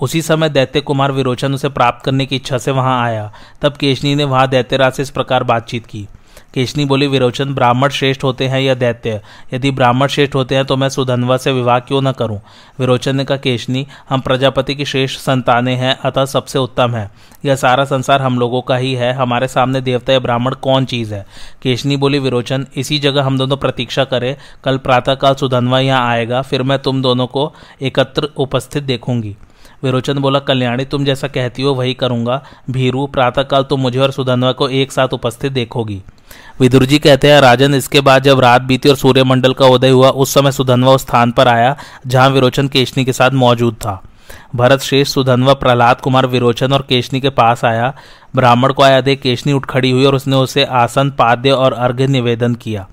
उसी 0.00 0.22
समय 0.22 0.48
दैत्य 0.48 0.80
कुमार 0.80 1.12
विरोचन 1.12 1.54
उसे 1.54 1.68
प्राप्त 1.68 2.04
करने 2.04 2.26
की 2.26 2.36
इच्छा 2.36 2.58
से 2.58 2.70
वहाँ 2.70 3.04
आया। 3.04 3.32
तब 3.62 3.76
केशनी 3.76 4.14
ने 4.14 4.24
वहाँ 4.24 4.48
दैत्यराज 4.48 4.92
से 4.92 5.02
इस 5.02 5.10
प्रकार 5.10 5.44
बातचीत 5.44 5.86
की। 5.86 6.06
केशनी 6.54 6.84
बोली, 6.84 7.06
विरोचन, 7.06 7.54
ब्राह्मण 7.54 7.88
श्रेष्ठ 7.88 8.24
होते 8.24 8.48
हैं 8.48 8.60
या 8.60 8.74
दैत्य? 8.74 9.20
यदि 9.54 9.70
ब्राह्मण 9.70 10.06
श्रेष्ठ 10.06 10.34
होते 10.34 10.54
हैं 10.54 10.64
तो 10.64 10.76
मैं 10.76 10.88
सुधनवा 10.88 11.36
से 11.36 11.52
विवाह 11.52 11.78
क्यों 11.78 12.02
न 12.02 12.12
करूँ? 12.12 12.40
विरोचन 12.78 13.16
ने 13.16 13.24
कहा, 13.24 13.38
केशनी, 13.38 13.86
हम 14.10 14.20
प्रजापति 14.20 14.74
की 14.74 14.84
श्रेष्ठ 14.84 15.18
संतानें 15.18 15.76
हैं, 15.76 15.98
अतः 16.04 16.24
सबसे 16.24 16.58
उत्तम 16.58 16.90
है। 16.94 17.10
यह 17.44 17.56
सारा 17.56 17.84
संसार 17.84 18.22
हम 18.22 18.38
लोगों 18.38 18.62
का 18.62 18.76
ही 18.76 18.94
है। 18.94 19.12
हमारे 19.12 19.48
सामने 19.48 19.80
देवता 19.80 20.12
या 20.12 20.18
ब्राह्मण 20.18 20.54
कौन 20.54 20.84
चीज़ 20.84 21.14
है? 21.14 21.26
केशनी 21.62 21.96
बोली, 21.96 22.18
विरोचन, 22.18 22.66
इसी 22.76 22.98
जगह 22.98 23.22
हम 23.22 23.38
दोनों 23.38 23.56
प्रतीक्षा 23.56 24.04
करें। 24.04 24.36
कल 24.64 24.78
प्रातःकाल 24.78 25.34
सुधनवा 25.34 25.80
यहाँ 25.80 26.08
आएगा, 26.08 26.42
फिर 26.42 26.62
मैं 26.62 26.78
तुम 26.78 27.02
दोनों 27.02 27.26
को 27.26 27.54
एकत्र 27.82 28.28
उपस्थित 28.36 28.82
देखूँगी। 28.82 29.36
विरोचन 29.84 30.18
बोला, 30.18 30.38
कल्याणी, 30.38 30.84
तुम 30.84 31.04
जैसा 31.04 31.28
कहती 31.28 31.62
हो, 31.62 31.74
वही 31.74 31.94
करूँगा। 31.94 32.44
भीरू, 32.70 33.06
प्रातःकाल 33.06 33.62
तुम 33.62 33.80
मुझे 33.80 33.98
और 33.98 34.10
सुधनवा 34.10 34.52
को 34.52 34.68
एक 34.68 34.92
साथ 34.92 35.08
उपस्थित 35.08 35.52
देखोगी। 35.52 36.02
विदुर 36.60 36.84
जी 36.84 36.98
कहते 36.98 37.32
हैं, 37.32 37.40
राजन, 37.40 37.74
इसके 37.74 38.00
बाद 38.00 38.22
जब 38.22 38.40
रात 38.40 38.62
बीती 38.62 38.88
और 38.88 38.96
सूर्यमंडल 38.96 39.52
का 39.52 39.66
उदय 39.66 39.88
हुआ, 39.88 40.08
उस 40.08 40.34
समय 40.34 40.52
सुधनवा 40.52 40.92
उस 40.92 41.02
स्थान 41.02 41.32
पर 41.32 41.48
आया, 41.48 41.76
जहाँ 42.06 42.30
विरोचन 42.30 42.68
केशनी 42.68 43.04
के 43.04 43.12
साथ 43.12 43.30
मौजूद 43.30 43.74
था। 43.74 44.02
भरत 44.56 44.80
शेष 44.80 45.08
सुधनवा, 45.08 45.54
प्रहलाद 45.54 46.00
कुमार 46.00 46.26
विरोचन 46.26 46.72
और 46.72 46.86
केशनी 46.88 47.20
के 47.20 47.30
पास 47.30 47.64
आया। 47.64 47.94
ब्राह्मण 48.36 48.72
को 48.72 48.82
आया, 48.82 49.00
देख 49.00 49.20
केशनी 49.20 49.52
उठ 49.52 49.66
खड़ी 49.66 49.90
हुई 49.90 50.04
और 50.04 50.14
उसने 50.14 50.36
उसे 50.36 50.64
आसन, 50.64 51.10
पाद्य 51.10 51.50
और 51.50 51.72
अर्घ्य 51.72 52.06
निवेदन 52.06 52.54
किया। 52.54 52.88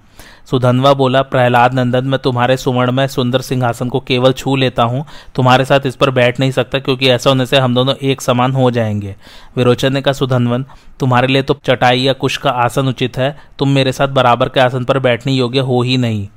सुधनवा 0.46 0.94
बोला, 0.94 1.22
प्रहलाद 1.22 1.74
नंदन, 1.74 2.06
मैं 2.06 2.20
तुम्हारे 2.20 2.58
सुवर्ण 2.58 2.92
में 2.92 3.08
सुंदर 3.08 3.42
सिंहासन 3.42 3.90
को 3.90 4.00
केवल 4.00 4.32
छू 4.32 4.56
लेता 4.56 4.84
हूँ। 4.84 5.06
तुम्हारे 5.36 5.66
साथ 5.66 5.80
इस 5.86 5.96
पर 5.96 6.10
बैठ 6.10 6.40
नहीं 6.40 6.52
सकता, 6.52 6.80
क्योंकि 6.80 7.10
ऐसा 7.10 7.30
होने 7.30 7.46
से 7.46 7.58
हम 7.58 7.76
दोनों 7.76 7.96
एक 7.96 8.22
समान 8.22 8.52
हो 8.52 8.72
जाएँगे। 8.72 9.16
विरोचन 9.58 9.94
ने 9.94 10.02
कहा, 10.02 10.14
सुधनवन, 10.14 10.66
तुम्हारे 11.00 11.28
लिए 11.28 11.42
तो 11.42 11.60
चटाई 11.66 12.02
या 12.02 12.14
कुश 12.14 12.38
का 12.38 12.50
आसन 12.50 12.88
उचित 12.88 13.18
है। 13.18 13.38
तुम 13.60 13.70
मेरे 13.70 13.92
साथ 13.92 14.08
बराबर 14.08 14.50
के 14.50 14.60
आसन 14.60 14.84
पर 14.84 15.00
बैठने 15.00 15.34
योग्य 15.34 15.60
हो 15.60 15.82
ही 15.82 15.98
नहीं। 15.98 16.28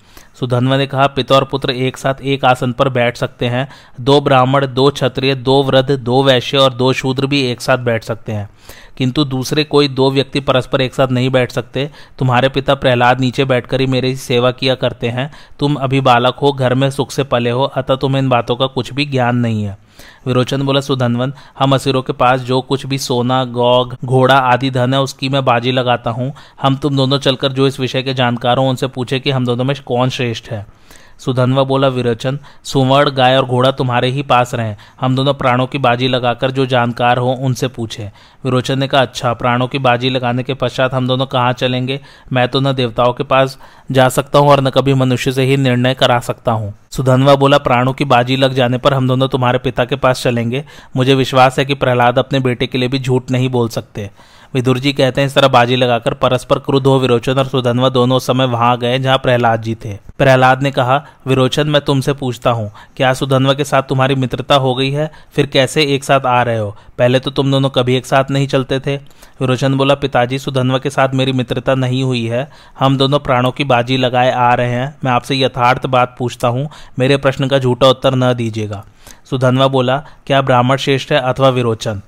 सुधन्व 0.40 0.74
ने 0.74 0.86
कहा, 0.86 1.06
पिता 1.06 1.34
और 1.34 1.44
पुत्र 1.44 1.70
एक 1.70 1.96
साथ 1.96 2.14
एक 2.22 2.44
आसन 2.44 2.72
पर 2.72 2.88
बैठ 2.88 3.16
सकते 3.16 3.46
हैं। 3.46 3.68
दो 4.00 4.20
ब्राह्मण, 4.20 4.66
दो 4.66 4.90
क्षत्रिय, 4.90 5.34
दो 5.34 5.62
वृद्ध, 5.62 5.90
दो 5.90 6.22
वैश्य 6.22 6.56
और 6.56 6.74
दो 6.74 6.92
शूद्र 6.92 7.26
भी 7.26 7.42
एक 7.42 7.60
साथ 7.60 7.78
बैठ 7.78 8.04
सकते 8.04 8.32
हैं। 8.32 8.50
किंतु 8.98 9.24
दूसरे 9.24 9.64
कोई 9.64 9.88
दो 9.88 10.10
व्यक्ति 10.10 10.40
परस्पर 10.40 10.80
एक 10.80 10.94
साथ 10.94 11.08
नहीं 11.08 11.30
बैठ 11.30 11.52
सकते। 11.52 11.90
तुम्हारे 12.18 12.48
पिता 12.48 12.74
प्रहलाद 12.74 13.20
नीचे 13.20 13.44
बैठकर 13.44 13.80
ही 13.80 13.86
मेरी 13.86 14.16
सेवा 14.16 14.50
किया 14.50 14.74
करते 14.74 15.08
हैं। 15.08 15.32
तुम 15.58 15.74
अभी 15.74 16.00
बालक 16.00 16.34
हो, 16.34 16.52
घर 16.52 16.74
में 16.74 16.90
सुख 16.90 17.10
से 17.10 17.24
पले 17.24 17.50
हो, 17.50 17.62
अतः 17.62 17.96
तुम्हें 17.96 18.22
इन 18.22 18.28
बातों 18.28 18.56
का 18.56 18.66
कुछ 18.66 18.92
भी 18.92 19.04
ज्ञान 19.06 19.36
नहीं 19.36 19.64
है। 19.64 19.83
विरोचन 20.26 20.62
बोला 20.62 20.80
सुधनवन 20.80 21.32
हम 21.58 21.74
असीरों 21.74 22.02
के 22.02 22.12
पास 22.12 22.40
जो 22.40 22.60
कुछ 22.60 22.86
भी 22.86 22.98
सोना, 22.98 23.44
गौग, 23.44 23.96
घोड़ा 24.04 24.38
आदि 24.38 24.70
धन 24.70 24.94
है, 24.94 25.00
उसकी 25.00 25.28
मैं 25.28 25.44
बाजी 25.44 25.72
लगाता 25.72 26.10
हूँ। 26.10 26.32
हम 26.62 26.76
तुम 26.76 26.96
दोनों 26.96 27.18
चलकर 27.18 27.52
जो 27.52 27.66
इस 27.66 27.80
विषय 27.80 28.02
के 28.02 28.14
जानकार 28.14 28.58
हो 28.58 28.68
उनसे 28.68 28.86
पूछे 28.86 29.20
कि 29.20 29.30
हम 29.30 29.46
दोनों 29.46 29.64
में 29.64 29.76
कौन 29.86 30.08
श्रेष्ठ 30.08 30.50
है? 30.50 30.83
सुधनवा 31.18 31.62
बोला, 31.62 31.88
विरोचन, 31.88 32.38
सुवर्ण 32.64 33.10
गाय 33.10 33.36
और 33.36 33.44
घोड़ा 33.44 33.70
तुम्हारे 33.70 34.08
ही 34.08 34.22
पास 34.22 34.54
रहे। 34.54 34.74
हम 35.00 35.16
दोनों 35.16 35.34
प्राणों 35.34 35.66
की 35.66 35.78
बाजी 35.78 36.08
लगाकर 36.08 36.50
जो 36.50 36.66
जानकार 36.66 37.18
हो, 37.18 37.32
उनसे 37.32 37.68
पूछे। 37.68 38.10
विरोचन 38.44 38.78
ने 38.78 38.88
कहा 38.88 39.00
अच्छा 39.00 39.32
प्राणों 39.32 39.68
की 39.68 39.78
बाजी 39.78 40.10
लगाने 40.10 40.42
के 40.42 40.54
पश्चात 40.54 40.94
हम 40.94 41.08
दोनों 41.08 41.26
कहाँ 41.26 41.52
चलेंगे? 41.52 42.00
मैं 42.32 42.48
तो 42.48 42.60
न 42.60 42.72
देवताओं 42.72 43.12
के 43.12 43.24
पास 43.24 43.58
जा 43.90 44.08
सकता 44.08 44.38
हूँ 44.38 44.48
और 44.48 44.60
न 44.60 44.70
कभी 44.70 44.94
मनुष्य 44.94 45.32
से 45.32 45.42
ही 45.42 45.56
निर्णय 45.56 45.94
करा 45.94 46.18
सकता 46.18 46.52
हूँ। 46.52 46.74
सुधनवा 46.90 47.34
बोला, 47.34 47.58
प्राणों 47.58 47.92
की 47.92 48.04
बाजी 48.04 48.36
लग 48.36 48.52
जाने 48.52 48.78
पर 48.78 48.94
हम 48.94 49.08
दोनों 49.08 49.28
तुम्हारे 49.28 49.58
पिता 49.58 49.84
के 49.84 49.96
पास 49.96 50.22
चलेंगे। 50.22 50.64
मुझे 50.96 51.14
विश्वास 51.14 51.58
है 51.58 51.64
कि 51.64 51.74
प्रहलाद 51.74 52.18
अपने 52.18 52.40
बेटे 52.40 52.66
के 52.66 52.78
लिए 52.78 52.88
भी 52.88 52.98
झूठ 52.98 53.30
नहीं 53.30 53.48
बोल 53.48 53.68
सकते। 53.68 54.10
विदुर 54.54 54.78
जी 54.78 54.92
कहते 54.92 55.20
हैं, 55.20 55.26
इस 55.26 55.34
तरह 55.34 55.48
बाजी 55.48 55.76
लगाकर 55.76 56.14
परस्पर 56.14 56.58
क्रुद्ध 56.58 56.86
हो 56.86 56.98
विरोचन 56.98 57.38
और 57.38 57.46
सुधनवा 57.46 57.88
दोनों 57.88 58.18
समय 58.18 58.46
वहाँ 58.46 58.76
गए 58.78 58.98
जहाँ 58.98 59.16
प्रहलाद 59.18 59.62
जी 59.62 59.74
थे। 59.74 59.94
प्रहलाद 60.18 60.62
ने 60.62 60.70
कहा, 60.70 60.96
विरोचन, 61.26 61.68
मैं 61.68 61.80
तुमसे 61.82 62.12
पूछता 62.12 62.50
हूँ, 62.50 62.70
क्या 62.96 63.12
सुधनवा 63.14 63.54
के 63.54 63.64
साथ 63.64 63.82
तुम्हारी 63.82 64.14
मित्रता 64.14 64.54
हो 64.54 64.74
गई 64.74 64.90
है? 64.90 65.10
फिर 65.34 65.46
कैसे 65.46 65.82
एक 65.94 66.04
साथ 66.04 66.26
आ 66.26 66.42
रहे 66.42 66.58
हो? 66.58 66.76
पहले 66.98 67.20
तो 67.20 67.30
तुम 67.30 67.50
दोनों 67.50 67.70
कभी 67.70 67.96
एक 67.96 68.06
साथ 68.06 68.30
नहीं 68.30 68.46
चलते 68.46 68.80
थे। 68.80 68.96
विरोचन 69.40 69.74
बोला, 69.74 69.94
पिताजी, 69.94 70.38
सुधनवा 70.38 70.78
के 70.78 70.90
साथ 70.90 71.14
मेरी 71.14 71.32
मित्रता 71.32 71.74
नहीं 71.74 72.02
हुई 72.04 72.24
है। 72.26 72.48
हम 72.78 72.96
दोनों 72.96 73.18
प्राणों 73.18 73.50
की 73.52 73.64
बाजी 73.64 73.96
लगाए 73.96 74.32
आ 74.32 74.52
रहे 74.54 74.70
हैं। 74.70 74.94
मैं 75.04 75.12
आपसे 75.12 75.36
यथार्थ 75.36 75.86
बात 75.88 76.16
पूछता 76.18 76.48
हूँ, 76.48 76.68
मेरे 76.98 77.16
प्रश्न 77.16 77.48
का 77.48 77.58
झूठा 77.58 77.88
उत्तर 77.88 78.14
न 78.14 78.32
दीजिएगा। 78.34 78.84
सुधनवा 79.30 79.68
बोला, 79.68 80.02
क्या 80.26 80.42
ब्राह्मण 80.42 80.76
श्रेष्ठ 80.76 81.12
है 81.12 81.20
अथवा 81.20 81.48
विरोचन? 81.50 82.02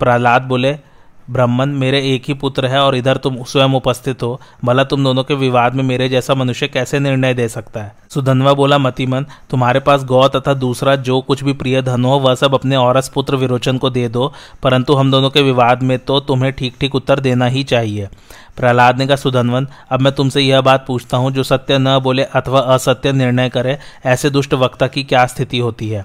प्रहलाद 0.00 0.42
बोले 0.42 0.78
ब्राह्मण 1.30 1.72
मेरे 1.74 2.00
एक 2.14 2.24
ही 2.28 2.34
पुत्र 2.34 2.66
है 2.66 2.80
और 2.80 2.96
इधर 2.96 3.16
तुम 3.16 3.36
स्वयं 3.44 3.74
उपस्थित 3.74 4.22
हो। 4.22 4.40
भला 4.64 4.84
तुम 4.84 5.04
दोनों 5.04 5.24
के 5.24 5.34
विवाद 5.34 5.74
में 5.74 5.82
मेरे 5.84 6.08
जैसा 6.08 6.34
मनुष्य 6.34 6.68
कैसे 6.68 6.98
निर्णय 6.98 7.34
दे 7.34 7.48
सकता 7.48 7.82
है? 7.82 7.92
सुधनवा 8.10 8.52
बोला, 8.52 8.78
मतिमन, 8.78 9.26
तुम्हारे 9.50 9.80
पास 9.80 10.04
गौ 10.04 10.26
तथा 10.28 10.54
दूसरा 10.54 10.96
जो 10.96 11.20
कुछ 11.20 11.44
भी 11.44 11.52
प्रिय 11.52 11.82
धन 11.82 12.04
हो, 12.04 12.18
वह 12.18 12.34
सब 12.34 12.54
अपने 12.54 12.76
औरस 12.76 13.08
पुत्र 13.08 13.36
विरोचन 13.36 13.78
को 13.78 13.90
दे 13.90 14.08
दो, 14.08 14.32
परंतु 14.62 14.94
हम 14.94 15.10
दोनों 15.10 15.30
के 15.30 15.42
विवाद 15.42 15.82
में 15.82 15.98
तो 15.98 16.20
तुम्हें 16.20 16.52
ठीक 16.52 16.74
ठीक 16.80 16.94
उत्तर 16.94 17.20
देना 17.20 17.46
ही 17.46 17.64
चाहिए। 17.64 18.08
प्रहलाद 18.56 18.98
ने 18.98 19.06
कहा 19.06 19.16
सुधनवन, 19.16 19.66
अब 19.90 20.00
मैं 20.00 20.12
तुमसे 20.12 20.40
यह 20.40 20.60
बात 20.60 20.84
पूछता 20.86 21.16
हूँ, 21.16 21.30
जो 21.30 21.42
सत्य 21.42 21.78
न 21.78 21.98
बोले 21.98 22.22
अथवा 22.22 22.60
असत्य 22.60 23.12
निर्णय 23.12 23.48
करे, 23.48 23.78
ऐसे 24.06 24.30
दुष्ट 24.30 24.54
वक्ता 24.54 24.86
की 24.86 25.04
क्या 25.04 25.26
स्थिति 25.26 25.58
होती 25.58 25.88
है? 25.88 26.04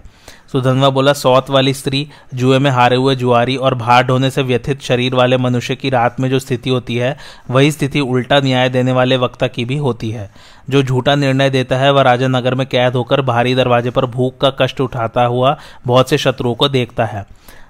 सुधनवा 0.56 0.90
बोला, 0.90 1.14
सौत 1.14 1.50
वाली 1.50 1.74
स्त्री, 1.74 2.08
जुए 2.34 2.60
में 2.60 2.72
हारे 2.72 2.96
हुए 2.96 3.16
जुआरी 3.16 3.56
और 3.56 3.76
भार 3.76 4.04
ढोने 4.04 4.30
से 4.30 4.42
व्यथित 4.42 4.82
शरीर 4.82 5.16
वाले 5.16 5.38
मनुष्य 5.38 5.76
की 5.76 5.90
रात 5.90 6.20
में 6.20 6.30
जो 6.30 6.40
स्थिति 6.40 6.70
होती 6.70 6.96
है, 6.96 7.18
वही 7.52 7.72
स्थिति 7.72 8.00
उल्टा 8.00 8.40
न्याय 8.40 8.70
देने 8.70 8.92
वाले 8.92 9.18
वक्ता 9.18 9.48
की 9.48 9.66
भी 9.66 9.78
होती 9.78 10.12
है। 10.12 10.32
जो 10.70 10.84
झूठा 10.84 11.16
निर्णय 11.16 11.50
देता 11.50 11.78
है, 11.78 11.94
वह 11.94 12.02
राजा 12.02 12.28
नगर 12.28 12.56
में 12.56 12.68
कैद 12.68 12.94
होकर 12.94 13.22
भारी 13.22 13.56
दरवाजे 13.56 13.90
पर 13.90 14.06
भूख 14.06 14.38
का 14.38 14.50
कष्ट 14.50 14.82
उठाता 14.82 15.26
हुआ 15.26 15.58
बहुत 15.88 16.10
से 16.10 16.18
शत्रुओं 16.18 16.56
को 16.56 16.70
देखता 16.70 17.06
है। 17.06 17.26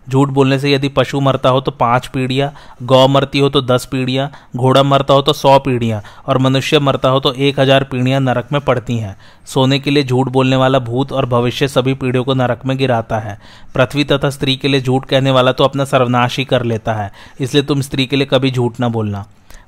झूठ 0.08 0.30
बोलने 0.30 0.60
से 0.60 0.72
यदि 0.72 0.90
पशु 0.90 1.20
मरता 1.22 1.50
हो 1.50 1.62
तो 1.62 1.72
पाँच 1.74 2.08
पीढ़ियाँ, 2.08 2.52
गौ 2.84 3.08
मरती 3.08 3.40
हो 3.40 3.50
तो 3.50 3.62
दस 3.64 3.86
पीढ़ियाँ, 3.86 4.30
घोड़ा 4.56 4.84
मरता 4.84 5.14
हो 5.14 5.22
तो 5.22 5.34
सौ 5.34 5.58
पीढ़ियाँ, 5.60 6.02
और 6.28 6.38
मनुष्य 6.38 6.80
मरता 6.80 7.10
हो 7.10 7.20
तो 7.20 7.34
एक 7.34 7.60
हज़ार 7.60 7.84
पीढ़ियाँ 7.84 8.20
नरक 8.22 8.52
में 8.52 8.60
पड़ती 8.62 8.98
हैं। 8.98 9.16
सोने 9.46 9.80
के 9.80 9.92
लिए 9.92 10.04
झूठ 10.04 10.30
बोलने 10.30 10.56
वाला 10.56 10.80
भूत 10.82 11.12
और 11.12 11.26
भविष्य 11.28 11.68
सभी 11.68 11.94
पीढ़ियों 11.96 12.24
को 12.24 12.34
नरक 12.34 12.66
में 12.66 12.78
गिराता 12.78 13.20
है। 13.20 13.38
पृथ्वी 13.76 14.04
तथा 14.04 14.30
स्त्री 14.30 14.56
के 14.56 14.68
लिए 14.68 14.82
झूठ 14.82 15.06
कहने 15.06 15.32
वाला 15.32 15.52
तो 15.52 15.64
अपना 15.64 15.86
सर्वनाश 15.86 16.38
ही 16.38 16.46
कर 16.46 16.64
लेता 16.64 16.94
है, 16.94 17.12
इसलिए 17.40 17.64
तुम 17.64 17.82
स्त्री 17.82 18.06
के 18.06 18.16
लिए 18.16 18.28
कभी 18.28 18.52
झूठ 18.52 18.82
न 18.82 18.90
बोलना। 18.90 19.26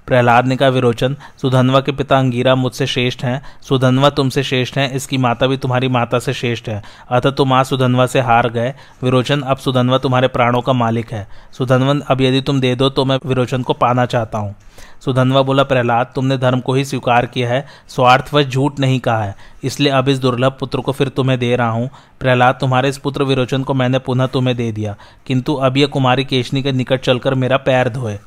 प्रहलाद 0.08 0.48
ने 0.48 0.56
कहा, 0.56 0.70
विरोचन, 0.70 1.16
सुधनवा 1.42 1.82
के 1.82 1.92
पिता 1.92 2.18
अंगीरा 2.18 2.56
मुझसे 2.56 2.88
श्रेष्ठ 2.88 3.24
हैं। 3.24 3.42
सुधनवा 3.62 4.10
तुमसे 4.10 4.44
श्रेष्ठ 4.44 4.78
हैं, 4.78 4.92
इसकी 4.92 5.18
माता 5.18 5.48
भी 5.48 5.58
तुम्हारी 5.58 5.88
माता 5.88 6.20
से 6.20 6.34
श्रेष्ठ 6.34 6.70
है। 6.70 6.84
अतः 7.10 7.32
तुम 7.32 7.54
आज 7.54 7.66
सुधनवा 7.66 8.06
से 8.06 8.20
हार 8.20 8.50
गए। 8.50 8.74
विरोचन, 9.04 9.42
अब 9.42 9.58
सुधनवा 9.58 9.98
तुम्हारे 9.98 10.28
प्राणों 10.28 10.62
का 10.62 10.74
मालिक 10.74 11.12
है। 11.12 11.28
सुधनवन, 11.58 12.00
अब 12.00 12.22
यदि 12.22 12.42
तुम 12.42 12.60
दे 12.60 12.76
दो 12.76 12.90
तो 12.90 13.06
मैं 13.06 13.20
विरोचन 13.26 13.64
को 13.64 13.74
पाना 13.74 14.06
चाहता 14.06 14.38
हूँ। 14.38 14.56
सुधनवा 15.06 15.42
बोला, 15.42 15.64
प्रहलाद, 15.64 16.12
तुमने 16.16 16.38
धर्म 16.38 16.60
को 16.60 16.74
ही 16.74 16.86
स्वीकार 16.86 17.26
किया 17.26 17.50
है। 17.50 17.66
स्वार्थवश 17.88 18.46
झूठ 18.46 18.80
नहीं 18.80 19.00
कहा 19.00 19.24
है। 19.24 19.36
इसलिए 19.64 19.92
अब 19.92 20.10
इस 20.10 20.20
दुर्लभ 20.20 20.58
पुत्र 20.60 20.80
को 20.80 20.92
फिर 20.92 21.10
तुम्हें 21.10 21.40
दे 21.40 21.56
रहा 21.56 21.70
हूँ। 21.70 21.90
प्रहलाद, 22.20 22.56
तुम्हारे 22.56 22.90
इस 22.90 22.98
पुत्र 22.98 23.24
विरोचन 23.24 23.64
को 23.64 23.74
मैंने 23.74 24.00
पुनः 24.00 24.26
तुम्हें 24.26 24.58
दे 24.58 24.72
दिया। 24.72 24.96
किंतु 25.26 25.54
अब 25.54 25.78
यह 25.78 25.88
कुमारी 25.88 26.26
केशनी 26.26 26.64
के 26.64 26.72
निकट 26.72 27.02
चलकर 27.02 27.34
मेरा 27.34 27.58
पैर 27.58 27.90
धोए। 27.90 28.20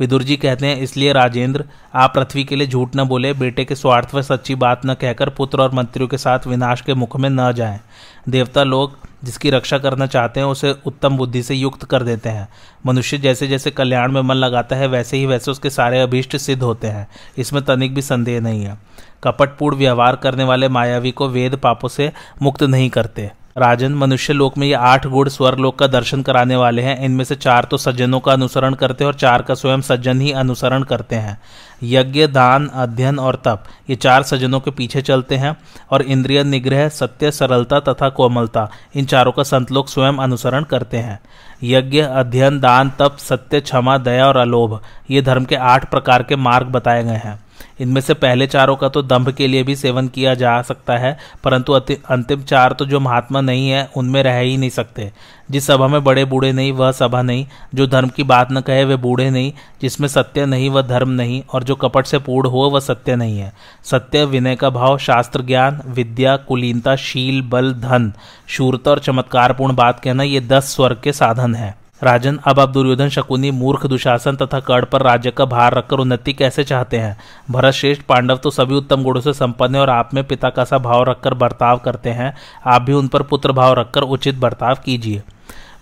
विदुर 0.00 0.22
जी 0.22 0.36
कहते 0.36 0.66
हैं, 0.66 0.76
इसलिए 0.76 1.12
राजेंद्र, 1.12 1.64
आप 1.94 2.14
पृथ्वी 2.14 2.44
के 2.44 2.56
लिए 2.56 2.66
झूठ 2.66 2.96
न 2.96 3.04
बोले, 3.04 3.32
बेटे 3.32 3.64
के 3.64 3.74
स्वार्थ 3.74 4.14
व 4.14 4.22
सच्ची 4.22 4.54
बात 4.54 4.80
न 4.86 4.94
कहकर 4.94 5.28
पुत्र 5.28 5.60
और 5.60 5.74
मंत्रियों 5.74 6.08
के 6.08 6.18
साथ 6.18 6.46
विनाश 6.46 6.80
के 6.80 6.94
मुख 6.94 7.16
में 7.16 7.30
न 7.30 7.52
जाएँ। 7.52 7.80
देवता 8.28 8.62
लोग 8.62 8.98
जिसकी 9.24 9.50
रक्षा 9.50 9.78
करना 9.78 10.06
चाहते 10.06 10.40
हैं, 10.40 10.46
उसे 10.46 10.74
उत्तम 10.86 11.16
बुद्धि 11.16 11.42
से 11.42 11.54
युक्त 11.54 11.84
कर 11.84 12.02
देते 12.02 12.28
हैं। 12.28 12.48
मनुष्य 12.86 13.18
जैसे 13.18 13.46
जैसे 13.46 13.70
कल्याण 13.70 14.12
में 14.12 14.20
मन 14.22 14.34
लगाता 14.34 14.76
है, 14.76 14.86
वैसे 14.86 15.16
ही 15.16 15.26
वैसे 15.26 15.50
उसके 15.50 15.70
सारे 15.70 16.00
अभीष्ट 16.00 16.36
सिद्ध 16.36 16.62
होते 16.62 16.86
हैं। 16.86 17.08
इसमें 17.38 17.64
तनिक 17.64 17.94
भी 17.94 18.02
संदेह 18.02 18.40
नहीं 18.40 18.64
है। 18.64 18.78
कपटपूर्ण 19.24 19.76
व्यवहार 19.76 20.16
करने 20.16 20.44
वाले 20.44 20.68
मायावी 20.68 21.10
को 21.10 21.28
वेद 21.28 21.56
पापों 21.56 21.88
से 21.88 22.12
मुक्त 22.42 22.62
नहीं 22.62 22.90
करते। 22.90 23.30
राजन, 23.58 23.94
मनुष्य 23.94 24.32
लोक 24.32 24.56
में 24.58 24.66
ये 24.66 24.72
आठ 24.74 25.06
गुण 25.06 25.28
स्वर 25.28 25.56
लोक 25.58 25.78
का 25.78 25.86
दर्शन 25.86 26.22
कराने 26.22 26.56
वाले 26.56 26.82
हैं। 26.82 26.98
इनमें 27.04 27.24
से 27.24 27.34
चार 27.34 27.64
तो 27.64 27.76
सज्जनों 27.76 28.20
का 28.20 28.32
अनुसरण 28.32 28.74
करते 28.74 29.04
हैं 29.04 29.06
और 29.06 29.14
चार 29.14 29.42
का 29.42 29.54
स्वयं 29.54 29.80
सज्जन 29.80 30.20
ही 30.20 30.32
अनुसरण 30.32 30.82
करते 30.82 31.16
हैं। 31.16 31.38
यज्ञ, 31.82 32.26
दान, 32.26 32.70
अध्ययन 32.74 33.18
और 33.18 33.42
तप। 33.44 33.64
ये 33.90 33.96
चार 33.96 34.22
सज्जनों 34.22 34.60
के 34.60 34.70
पीछे 34.70 35.02
चलते 35.02 35.36
हैं 35.36 35.56
और 35.90 36.02
इंद्रिय 36.02 36.44
निग्रह, 36.44 36.88
सत्य, 36.88 37.30
सरलता 37.30 37.80
तथा 37.80 38.08
कोमलता, 38.08 38.70
इन 38.94 39.04
चारों 39.04 39.32
का 39.32 39.42
संतलोक 39.42 39.88
स्वयं 39.88 40.12
अनुसरण 40.12 40.64
करते 40.64 40.96
हैं। 40.96 41.20
यज्ञ, 41.62 42.00
अध्ययन, 42.00 42.60
दान, 42.60 42.92
तप, 42.98 43.16
सत्य, 43.18 43.60
क्षमा, 43.60 43.98
दया 43.98 44.26
और 44.26 44.36
अलोभ, 44.36 44.80
ये 45.10 45.22
धर्म 45.22 45.44
के 45.44 45.54
आठ 45.54 45.90
प्रकार 45.90 46.22
के 46.22 46.36
मार्ग 46.36 46.66
बताए 46.66 47.04
गए 47.04 47.20
हैं। 47.24 47.46
इनमें 47.80 48.00
से 48.00 48.14
पहले 48.14 48.46
चारों 48.46 48.76
का 48.76 48.88
तो 48.88 49.02
दंभ 49.02 49.30
के 49.30 49.46
लिए 49.46 49.62
भी 49.62 49.76
सेवन 49.76 50.08
किया 50.08 50.34
जा 50.34 50.62
सकता 50.62 50.96
है, 50.96 51.18
परंतु 51.44 51.72
अंतिम 51.72 52.42
चार 52.42 52.72
तो 52.72 52.86
जो 52.86 53.00
महात्मा 53.00 53.40
नहीं 53.40 53.68
है, 53.70 53.90
उनमें 53.96 54.22
रह 54.22 54.38
ही 54.38 54.56
नहीं 54.56 54.70
सकते। 54.70 55.12
जिस 55.50 55.66
सभा 55.66 55.88
में 55.88 56.04
बड़े 56.04 56.24
बूढ़े 56.24 56.52
नहीं, 56.52 56.72
वह 56.72 56.92
सभा 56.92 57.22
नहीं। 57.22 57.46
जो 57.74 57.86
धर्म 57.86 58.08
की 58.08 58.22
बात 58.22 58.48
न 58.52 58.60
कहे, 58.60 58.84
वे 58.84 58.96
बूढ़े 58.96 59.30
नहीं। 59.30 59.52
जिसमें 59.82 60.08
सत्य 60.08 60.46
नहीं, 60.46 60.70
वह 60.70 60.82
धर्म 60.82 61.08
नहीं। 61.08 61.42
और 61.52 61.64
जो 61.66 61.74
कपट 61.74 62.06
से 62.06 62.18
पूर्ण 62.18 62.48
हो 62.48 62.58
वह 62.58 62.80
सत्य 62.80 63.16
नहीं 63.16 63.38
है। 63.38 63.52
सत्य, 63.84 64.24
विनय 64.24 64.56
का 64.56 64.70
भाव, 64.70 64.98
शास्त्र 64.98 65.42
ज्ञान, 65.42 65.82
विद्या, 65.86 66.36
कुलीनता, 66.36 66.96
शील, 66.96 67.42
बल, 67.42 67.72
धन, 67.72 68.12
शूरता 68.48 68.90
और 68.90 68.98
चमत्कारपूर्ण 68.98 69.74
बात 69.74 70.00
कहना, 70.00 70.22
ये 70.22 70.40
दस 70.40 70.74
स्वर्ग 70.74 71.00
के 71.04 71.12
साधन 71.12 71.54
है। 71.54 71.74
राजन, 72.02 72.38
अब 72.44 72.60
आप 72.60 72.68
दुर्योधन, 72.68 73.08
शकुनी, 73.08 73.50
मूर्ख, 73.50 73.86
दुशासन 73.86 74.36
तथा 74.36 74.60
कड़ 74.60 74.84
पर 74.84 75.02
राज्य 75.02 75.30
का 75.30 75.44
भार 75.44 75.74
रखकर 75.74 75.96
उन्नति 75.96 76.32
कैसे 76.32 76.64
चाहते 76.64 76.96
हैं? 76.96 77.16
भरत 77.50 77.74
श्रेष्ठ 77.74 78.02
पांडव 78.02 78.36
तो 78.36 78.50
सभी 78.50 78.74
उत्तम 78.74 79.02
गुणों 79.02 79.20
से 79.20 79.32
संपन्न 79.32 79.74
है 79.74 79.80
और 79.80 79.90
आप 79.90 80.10
में 80.14 80.24
पिता 80.24 80.50
का 80.50 80.64
सा 80.64 80.78
भाव 80.78 81.02
रखकर 81.02 81.34
बर्ताव 81.34 81.78
करते 81.78 82.10
हैं। 82.10 82.34
आप 82.66 82.82
भी 82.82 82.92
उन 82.92 83.08
पर 83.08 83.22
पुत्र 83.22 83.52
भाव 83.52 83.72
रखकर 83.72 84.02
उचित 84.02 84.34
बर्ताव 84.34 84.74
कीजिए। 84.84 85.22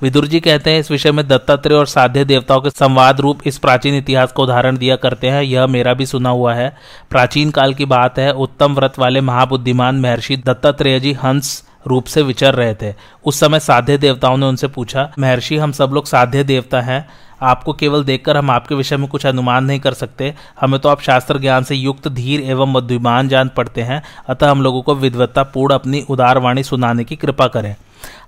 विदुर 0.02 0.26
जी 0.26 0.40
कहते 0.40 0.70
हैं, 0.70 0.80
इस 0.80 0.90
विषय 0.90 1.12
में 1.12 1.28
दत्तात्रेय 1.28 1.78
और 1.78 1.86
साध्य 1.86 2.24
देवताओं 2.24 2.60
के 2.60 2.70
संवाद 2.70 3.20
रूप 3.20 3.40
इस 3.46 3.58
प्राचीन 3.58 3.94
इतिहास 3.94 4.32
को 4.32 4.42
उदाहरण 4.42 4.76
दिया 4.76 4.96
करते 4.96 5.26
हैं। 5.26 5.42
यह 5.42 5.66
मेरा 5.66 5.94
भी 5.94 6.06
सुना 6.06 6.30
हुआ 6.30 6.54
है। 6.54 6.76
प्राचीन 7.10 7.50
काल 7.50 7.74
की 7.74 7.84
बात 7.84 8.18
है, 8.18 8.32
उत्तम 8.32 8.74
व्रत 8.74 8.98
वाले 8.98 9.20
महाबुद्धिमान 9.20 10.00
महर्षि 10.00 10.36
दत्तात्रेय 10.36 11.00
जी 11.00 11.12
हंस 11.12 11.68
रूप 11.86 12.04
से 12.04 12.22
विचर 12.22 12.54
रहे 12.54 12.74
थे। 12.74 12.94
उस 13.24 13.40
समय 13.40 13.60
साध्य 13.60 13.98
देवताओं 13.98 14.36
ने 14.36 14.46
उनसे 14.46 14.66
पूछा, 14.66 15.12
महर्षि, 15.18 15.56
हम 15.56 15.72
सब 15.72 15.90
लोग 15.90 16.06
साध्य 16.06 16.44
देवता 16.44 16.80
हैं। 16.80 17.08
आपको 17.42 17.72
केवल 17.72 18.04
देखकर 18.04 18.36
हम 18.36 18.50
आपके 18.50 18.74
विषय 18.74 18.96
में 18.96 19.08
कुछ 19.08 19.26
अनुमान 19.26 19.64
नहीं 19.64 19.80
कर 19.80 19.92
सकते। 19.92 20.34
हमें 20.60 20.80
तो 20.80 20.88
आप 20.88 21.00
शास्त्र 21.00 21.38
ज्ञान 21.38 21.64
से 21.64 21.74
युक्त, 21.74 22.08
धीर 22.08 22.40
एवं 22.40 22.72
बुद्धिमान 22.72 23.28
जान 23.28 23.50
पड़ते 23.56 23.82
हैं। 23.82 24.02
अतः 24.28 24.50
हम 24.50 24.62
लोगों 24.62 24.82
को 24.82 24.94
विद्वत्ता 24.94 25.42
पूर्ण 25.42 25.74
अपनी 25.74 26.04
उदारवाणी 26.08 26.62
सुनाने 26.62 27.04
की 27.04 27.16
कृपा 27.16 27.46
करें। 27.46 27.76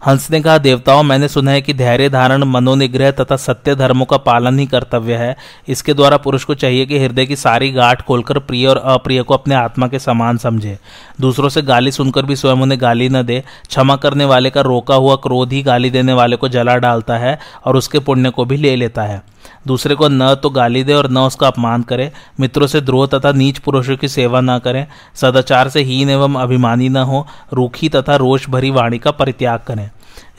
हंस 0.06 0.30
ने 0.30 0.40
कहा, 0.40 0.58
देवताओं, 0.58 1.02
मैंने 1.02 1.28
सुना 1.28 1.50
है 1.50 1.62
कि 1.62 1.74
धैर्य 1.74 2.08
धारण 2.08 2.44
मनोनिग्रह 2.44 3.10
तथा 3.10 3.36
सत्य 3.36 3.74
धर्मों 3.74 4.04
का 4.04 4.16
पालन 4.16 4.58
ही 4.58 4.66
कर्तव्य 4.66 5.14
है। 5.14 5.36
इसके 5.68 5.94
द्वारा 5.94 6.16
पुरुष 6.16 6.44
को 6.44 6.54
चाहिए 6.54 6.86
कि 6.86 6.98
हृदय 6.98 7.26
की 7.26 7.36
सारी 7.36 7.70
गाठ 7.70 8.02
खोलकर 8.02 8.38
प्रिय 8.38 8.66
और 8.66 8.76
अप्रिय 8.76 9.22
को 9.22 9.34
अपने 9.34 9.54
आत्मा 9.54 9.88
के 9.88 9.98
समान 9.98 10.36
समझे। 10.36 10.78
दूसरों 11.20 11.48
से 11.48 11.62
गाली 11.62 11.92
सुनकर 11.92 12.22
भी 12.22 12.36
स्वयं 12.36 12.56
उन्हें 12.56 12.80
गाली 12.80 13.08
न 13.08 13.22
दे। 13.22 13.42
क्षमा 13.68 13.96
करने 13.96 14.24
वाले 14.24 14.50
का 14.50 14.60
रोका 14.60 14.94
हुआ 14.94 15.16
क्रोध 15.16 15.52
ही 15.52 15.62
गाली 15.62 15.90
देने 15.90 16.12
वाले 16.12 16.36
को 16.36 16.48
जला 16.48 16.76
डालता 16.76 17.16
है 17.16 17.38
और 17.64 17.76
उसके 17.76 17.98
पुण्य 17.98 18.30
को 18.30 18.44
भी 18.44 18.56
ले 18.56 18.76
लेता 18.76 19.02
है। 19.02 19.22
दूसरे 19.66 19.94
को 19.94 20.08
न 20.08 20.34
तो 20.34 20.50
गाली 20.50 20.84
दे 20.84 20.92
और 20.92 21.10
न 21.10 21.18
उसका 21.18 21.46
अपमान 21.46 21.82
करे। 21.82 22.12
मित्रों 22.40 22.66
से 22.66 22.80
द्रोह 22.80 23.06
तथा 23.06 23.32
नीच 23.32 23.58
पुरुषों 23.58 23.96
की 23.96 24.08
सेवा 24.08 24.40
न 24.40 24.58
करें। 24.58 24.86
सदाचार 25.14 25.68
से 25.68 25.82
हीन 25.82 26.10
एवं 26.10 26.34
अभिमानी 26.34 26.88
न 26.88 26.96
हो। 26.96 27.26
रूखी 27.52 27.88
तथा 27.88 28.16
रोष 28.16 28.48
भरी 28.48 28.70
वाणी 28.70 28.98
का 28.98 29.10
परित्याग 29.10 29.60
करें। 29.66 29.85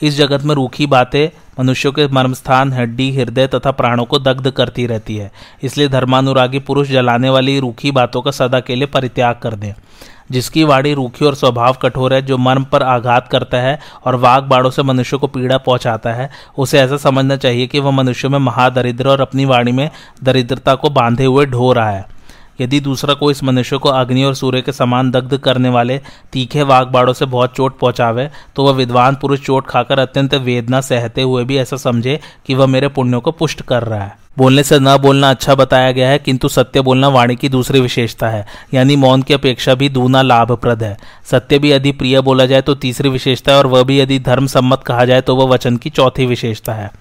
इस 0.01 0.17
जगत 0.17 0.43
में 0.43 0.55
रूखी 0.55 0.85
बातें 0.85 1.29
मनुष्यों 1.59 1.91
के 1.91 2.07
मर्मस्थान, 2.07 2.73
हड्डी, 2.73 3.15
हृदय 3.15 3.47
तथा 3.47 3.71
प्राणों 3.71 4.05
को 4.05 4.19
दग्ध 4.19 4.51
करती 4.51 4.85
रहती 4.85 5.17
है। 5.17 5.31
इसलिए 5.63 5.87
धर्मानुरागी 5.87 6.59
पुरुष 6.59 6.89
जलाने 6.89 7.29
वाली 7.29 7.59
रूखी 7.59 7.91
बातों 7.91 8.21
का 8.21 8.31
सदा 8.31 8.59
के 8.59 8.75
लिए 8.75 8.85
परित्याग 8.85 9.35
कर 9.43 9.53
दें। 9.53 9.73
जिसकी 10.31 10.63
वाणी 10.63 10.93
रूखी 10.93 11.25
और 11.25 11.35
स्वभाव 11.35 11.73
कठोर 11.73 12.13
है, 12.13 12.21
जो 12.21 12.37
मर्म 12.37 12.63
पर 12.63 12.83
आघात 12.83 13.27
करता 13.27 13.57
है 13.57 13.79
और 14.05 14.15
वाघ 14.15 14.43
बाड़ों 14.43 14.69
से 14.69 14.83
मनुष्य 14.83 15.17
को 15.17 15.27
पीड़ा 15.27 15.57
पहुंचाता 15.57 16.13
है, 16.13 16.29
उसे 16.57 16.79
ऐसा 16.79 16.97
समझना 16.97 17.35
चाहिए 17.35 17.67
कि 17.67 17.79
वह 17.79 17.91
मनुष्य 17.91 18.29
में 18.29 18.39
महादरिद्र 18.39 19.07
और 19.07 19.21
अपनी 19.21 19.45
वाणी 19.45 19.71
में 19.71 19.89
दरिद्रता 20.23 20.75
को 20.75 20.89
बांधे 20.89 21.25
हुए 21.25 21.45
ढो 21.45 21.73
रहा 21.73 21.89
है। 21.89 22.16
यदि 22.61 22.79
दूसरा 22.79 23.13
कोई 23.13 23.31
इस 23.31 23.43
मनुष्य 23.43 23.77
को 23.77 23.89
अग्नि 23.89 24.23
और 24.23 24.35
सूर्य 24.35 24.61
के 24.61 24.71
समान 24.71 25.11
दग्ध 25.11 25.37
करने 25.37 25.69
वाले 25.69 25.99
तीखे 26.33 26.63
वाघ 26.63 26.85
बाड़ों 26.87 27.13
से 27.13 27.25
बहुत 27.27 27.55
चोट 27.55 27.77
पहुंचावे 27.79 28.29
तो 28.55 28.63
वह 28.63 28.73
विद्वान 28.73 29.15
पुरुष 29.15 29.39
चोट 29.39 29.67
खाकर 29.67 29.99
अत्यंत 29.99 30.33
वेदना 30.35 30.81
सहते 30.81 31.21
हुए 31.21 31.43
भी 31.43 31.57
ऐसा 31.57 31.77
समझे 31.77 32.19
कि 32.47 32.55
वह 32.55 32.65
मेरे 32.65 32.87
पुण्यों 32.87 33.21
को 33.21 33.31
पुष्ट 33.31 33.61
कर 33.61 33.83
रहा 33.83 34.03
है। 34.03 34.15
बोलने 34.37 34.63
से 34.63 34.77
न 34.79 34.95
बोलना 34.97 35.29
अच्छा 35.29 35.53
बताया 35.55 35.91
गया 35.91 36.09
है, 36.09 36.17
किंतु 36.19 36.49
सत्य 36.49 36.81
बोलना 36.81 37.07
वाणी 37.07 37.35
की 37.35 37.49
दूसरी 37.49 37.79
विशेषता 37.79 38.27
है, 38.29 38.45
यानी 38.73 38.95
मौन 38.95 39.21
की 39.21 39.33
अपेक्षा 39.33 39.73
भी 39.75 39.89
दूना 39.89 40.21
लाभप्रद 40.21 40.83
है। 40.83 40.97
सत्य 41.31 41.59
भी 41.59 41.71
यदि 41.71 41.91
प्रिय 41.91 42.19
बोला 42.21 42.45
जाए 42.45 42.61
तो 42.61 42.75
तीसरी 42.75 43.09
विशेषता 43.09 43.51
है, 43.51 43.57
और 43.57 43.67
वह 43.67 43.83
भी 43.83 43.99
यदि 43.99 44.19
धर्म 44.19 44.47
सम्मत 44.47 44.83
कहा 44.83 45.05
जाए 45.05 45.21
तो 45.21 45.35
वह 45.35 45.47
वचन 45.47 45.77
की 45.77 45.89
चौथी 45.89 46.25
विशेषता 46.25 46.73
है। 46.73 46.91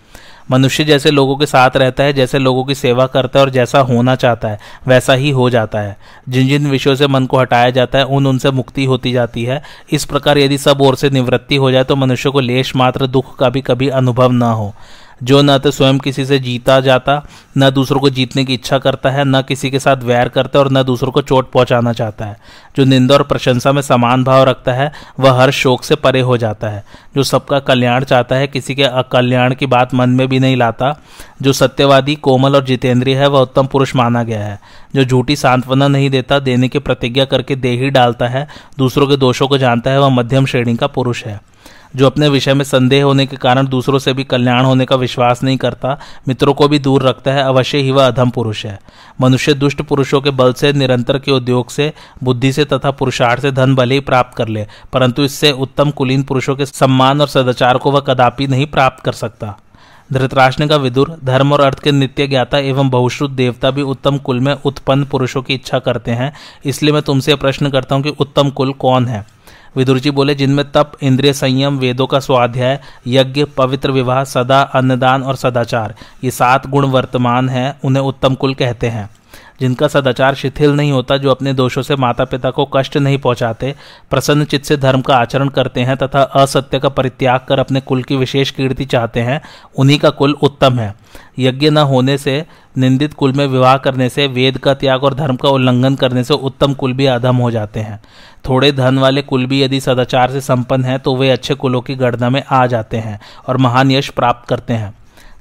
मनुष्य 0.51 0.85
जैसे 0.85 1.11
लोगों 1.11 1.37
के 1.37 1.47
साथ 1.47 1.71
रहता 1.77 2.05
है, 2.05 2.13
जैसे 2.13 2.39
लोगों 2.39 2.65
की 2.65 2.75
सेवा 2.75 3.07
करता 3.07 3.39
है 3.39 3.45
और 3.45 3.51
जैसा 3.51 3.79
होना 3.79 4.15
चाहता 4.15 4.49
है, 4.49 4.59
वैसा 4.87 5.13
ही 5.13 5.31
हो 5.31 5.51
जाता 5.51 5.79
है। 5.79 5.97
जिन 6.29 6.49
जिन 6.49 6.67
विषयों 6.67 6.95
से 6.95 7.07
मन 7.07 7.27
को 7.27 7.39
हटाया 7.39 7.71
जाता 7.71 7.99
है, 7.99 8.05
उन 8.05 8.27
उनसे 8.27 8.51
मुक्ति 8.51 8.85
होती 8.85 9.13
जाती 9.13 9.45
है। 9.45 9.63
इस 9.93 10.05
प्रकार 10.05 10.39
यदि 10.39 10.59
सब 10.59 10.81
ओर 10.81 10.97
से 10.97 11.11
निवृत्ति 11.11 11.57
हो 11.57 11.71
जाए 11.71 11.85
तो 11.85 11.97
मनुष्य 11.97 12.31
को 12.31 12.41
लेश 12.41 12.77
मात्र 12.77 13.07
दुख 13.07 13.39
का 13.39 13.49
भी 13.49 13.61
कभी 13.61 13.89
अनुभव 13.89 14.33
न 14.33 14.43
हो। 14.43 14.75
जो 15.23 15.43
न 15.43 15.59
तो 15.59 15.71
स्वयं 15.71 15.99
किसी 15.99 16.25
से 16.27 16.39
जीता 16.39 16.81
जाता, 16.81 17.27
न 17.59 17.71
दूसरों 17.71 18.01
को 18.01 18.11
जीतने 18.11 18.45
की 18.45 18.55
इच्छा 18.55 18.79
करता 18.79 19.11
है, 19.11 19.25
न 19.25 19.43
किसी 19.43 19.71
के 19.71 19.79
साथ 19.79 19.97
वैर 19.97 20.29
करता 20.29 20.59
है 20.59 20.65
और 20.65 20.73
न 20.73 20.83
दूसरों 20.83 21.13
को 21.13 21.23
चोट 21.23 21.51
पहुंचाना 21.51 21.93
चाहता 21.93 22.25
है। 22.25 22.37
जो 22.77 22.85
निंदा 22.85 23.15
और 23.15 23.23
प्रशंसा 23.23 23.73
में 23.73 23.83
समान 23.83 24.25
भाव 24.25 24.45
रखता 24.45 24.73
है, 24.73 24.93
वह 25.21 25.33
हर 25.33 25.51
शोक 25.51 25.85
से 25.85 25.95
परे 25.95 26.21
हो 26.21 26.37
जाता 26.37 26.69
है। 26.69 26.85
जो 27.17 27.23
सबका 27.23 27.59
कल्याण 27.59 28.05
चाहता 28.05 28.37
है, 28.37 28.47
किसी 28.47 28.75
के 28.75 28.83
अकल्याण 28.83 29.55
की 29.55 29.67
बात 29.67 29.95
मन 29.95 30.11
में 30.11 30.29
भी 30.29 30.39
नहीं 30.39 30.57
लाता। 30.57 31.01
जो 31.43 31.53
सत्यवादी, 31.53 32.15
कोमल 32.15 32.57
और 32.57 32.65
जितेंद्रिय 32.65 33.17
है, 33.17 33.27
वह 33.27 33.41
उत्तम 33.41 33.67
पुरुष 33.67 33.97
माना 33.97 34.23
गया 34.23 34.45
है। 34.45 34.61
जो 34.95 35.05
झूठी 35.05 35.37
सांत्वना 35.37 35.89
नहीं 35.89 36.11
देता, 36.11 36.39
देने 36.39 36.69
की 36.69 36.79
प्रतिज्ञा 36.79 37.25
करके 37.25 37.57
दे 37.57 37.69
ही 37.69 37.91
डालता 37.91 38.29
है, 38.29 38.49
दूसरों 38.79 39.07
के 39.07 39.17
दोषों 39.17 39.49
को 39.49 39.59
जानता 39.59 39.91
है, 39.91 40.01
वह 40.01 40.09
मध्यम 40.09 40.47
श्रेणी 40.47 40.77
का 40.77 40.87
पुरुष 40.87 41.25
है। 41.25 41.56
जो 41.97 42.07
अपने 42.07 42.29
विषय 42.29 42.55
में 42.55 42.65
संदेह 42.65 43.05
होने 43.05 43.27
के 43.27 43.37
कारण 43.37 43.67
दूसरों 43.67 43.99
से 43.99 44.13
भी 44.13 44.25
कल्याण 44.25 44.65
होने 44.65 44.85
का 44.85 44.97
विश्वास 44.97 45.43
नहीं 45.43 45.57
करता, 45.57 45.99
मित्रों 46.29 46.55
को 46.55 46.69
भी 46.69 46.79
दूर 46.79 47.03
रखता 47.03 47.33
है, 47.33 47.43
अवश्य 47.43 47.79
ही 47.79 47.91
वह 47.91 48.07
अधम 48.07 48.31
पुरुष 48.31 48.65
है। 48.67 48.79
मनुष्य 49.21 49.55
दुष्ट 49.55 49.83
पुरुषों 49.83 50.21
के 50.21 50.31
बल 50.31 50.53
से, 50.53 50.73
निरंतर 50.73 51.19
के 51.19 51.33
उद्योग 51.33 51.71
से, 51.71 51.93
बुद्धि 52.23 52.53
से 52.53 52.65
तथा 52.65 52.91
पुरुषार्थ 52.91 53.43
से 53.43 53.53
धन 53.53 53.75
भले 53.75 53.95
ही 53.95 54.01
प्राप्त 54.01 54.37
कर 54.37 54.49
ले, 54.49 54.67
परंतु 54.93 55.25
इससे 55.25 55.53
उत्तम 55.53 55.91
कुलीन 55.91 56.23
पुरुषों 56.23 56.57
के 56.57 56.67
सम्मान 56.67 57.21
और 57.21 57.29
सदाचार 57.29 57.79
को 57.79 57.91
वह 57.91 58.01
कदापि 58.01 58.47
नहीं 58.47 58.67
प्राप्त 58.67 59.05
कर 59.05 59.13
सकता। 59.13 59.57
धृतराष्ट्र 60.13 60.67
का 60.67 60.77
विदुर, 60.77 61.17
धर्म 61.25 61.53
और 61.53 61.61
अर्थ 61.61 61.79
के 61.79 61.93
नित्य 61.93 62.27
ज्ञाता 62.27 62.59
एवं 62.59 62.91
बहुश्रुत 62.91 63.31
देवता 63.31 63.71
भी 63.71 63.83
उत्तम 63.83 64.19
कुल 64.19 64.41
में 64.41 64.53
उत्पन्न 64.55 65.05
पुरुषों 65.05 65.43
की 65.43 65.55
इच्छा 65.55 65.79
करते 65.79 66.11
हैं, 66.11 66.33
इसलिए 66.65 66.93
मैं 66.93 67.03
तुमसे 67.03 67.35
प्रश्न 67.37 67.71
करता 67.71 67.95
हूँ 67.95 68.03
कि 68.03 68.11
उत्तम 68.21 68.51
कुल 68.51 68.73
कौन 68.73 69.07
है? 69.07 69.25
विदुर 69.77 69.99
जी 69.99 70.11
बोले, 70.11 70.35
जिनमें 70.35 70.73
तप, 70.73 70.93
इंद्रिय 71.03 71.33
संयम, 71.33 71.79
वेदों 71.79 72.07
का 72.07 72.21
स्वाध्याय, 72.21 72.81
यज्ञ, 73.07 73.45
पवित्र 73.45 73.91
विवाह, 73.91 74.25
सदा 74.25 74.61
अन्नदान 74.61 75.23
और 75.23 75.37
सदाचार, 75.37 75.95
ये 76.25 76.31
सात 76.31 76.67
गुण 76.67 76.87
वर्तमान 76.87 77.49
हैं, 77.49 77.81
उन्हें 77.85 78.03
उत्तम 78.03 78.35
कुल 78.35 78.55
कहते 78.55 78.87
हैं। 78.87 79.11
जिनका 79.61 79.89
सदाचार 79.89 80.35
शिथिल 80.35 80.71
नहीं 80.71 80.93
होता, 80.93 81.17
जो 81.17 81.31
अपने 81.31 81.53
दोषों 81.53 81.83
से 81.83 81.97
माता 81.97 82.25
पिता 82.25 82.51
को 82.51 82.71
कष्ट 82.77 82.97
नहीं 82.97 83.19
पहुंचाते, 83.19 83.75
प्रसन्न 84.11 84.45
चित्त 84.45 84.65
से 84.65 84.77
धर्म 84.77 85.01
का 85.01 85.17
आचरण 85.17 85.49
करते 85.49 85.81
हैं 85.81 85.97
तथा 85.97 86.23
असत्य 86.23 86.79
का 86.79 86.89
परित्याग 86.89 87.41
कर 87.49 87.59
अपने 87.59 87.81
कुल 87.81 88.03
की 88.03 88.17
विशेष 88.17 88.51
कीर्ति 88.51 88.85
चाहते 88.85 89.21
हैं, 89.21 89.43
उन्हीं 89.77 89.99
का 89.99 90.11
कुल 90.11 90.33
उत्तम 90.33 90.79
है। 90.79 90.95
यज्ञ 91.39 91.71
न 91.71 91.79
होने 91.79 92.19
से, 92.19 92.47
निंदित 92.79 93.15
कुल 93.15 93.33
में 93.33 93.47
विवाह 93.47 93.77
करने 93.77 94.09
से, 94.09 94.27
वेद 94.27 94.59
का 94.59 94.75
त्याग 94.75 95.05
और 95.05 95.15
धर्म 95.15 95.37
का 95.37 95.49
उल्लंघन 95.49 95.95
करने 95.95 96.25
से 96.25 96.35
उत्तम 96.35 96.75
कुल 96.75 96.93
भी 96.93 97.07
अधम 97.07 97.37
हो 97.37 97.51
जाते 97.51 97.81
हैं। 97.81 98.01
थोड़े 98.49 98.73
धन 98.73 98.99
वाले 98.99 99.23
कुल 99.23 99.47
भी 99.47 99.63
यदि 99.63 99.81
सदाचार 99.81 100.31
से 100.31 100.41
संपन्न 100.41 100.85
हैं 100.85 100.99
तो 100.99 101.17
वे 101.17 101.31
अच्छे 101.31 101.55
कुलों 101.55 101.81
की 101.81 101.95
गणना 101.95 102.31
में 102.31 102.43
आ 102.51 102.67
जाते 102.67 102.97
हैं 102.97 103.21
और 103.49 103.57
महान 103.57 103.91
यश 103.91 104.09
प्राप्त 104.09 104.49
करते 104.49 104.73
हैं। 104.73 104.95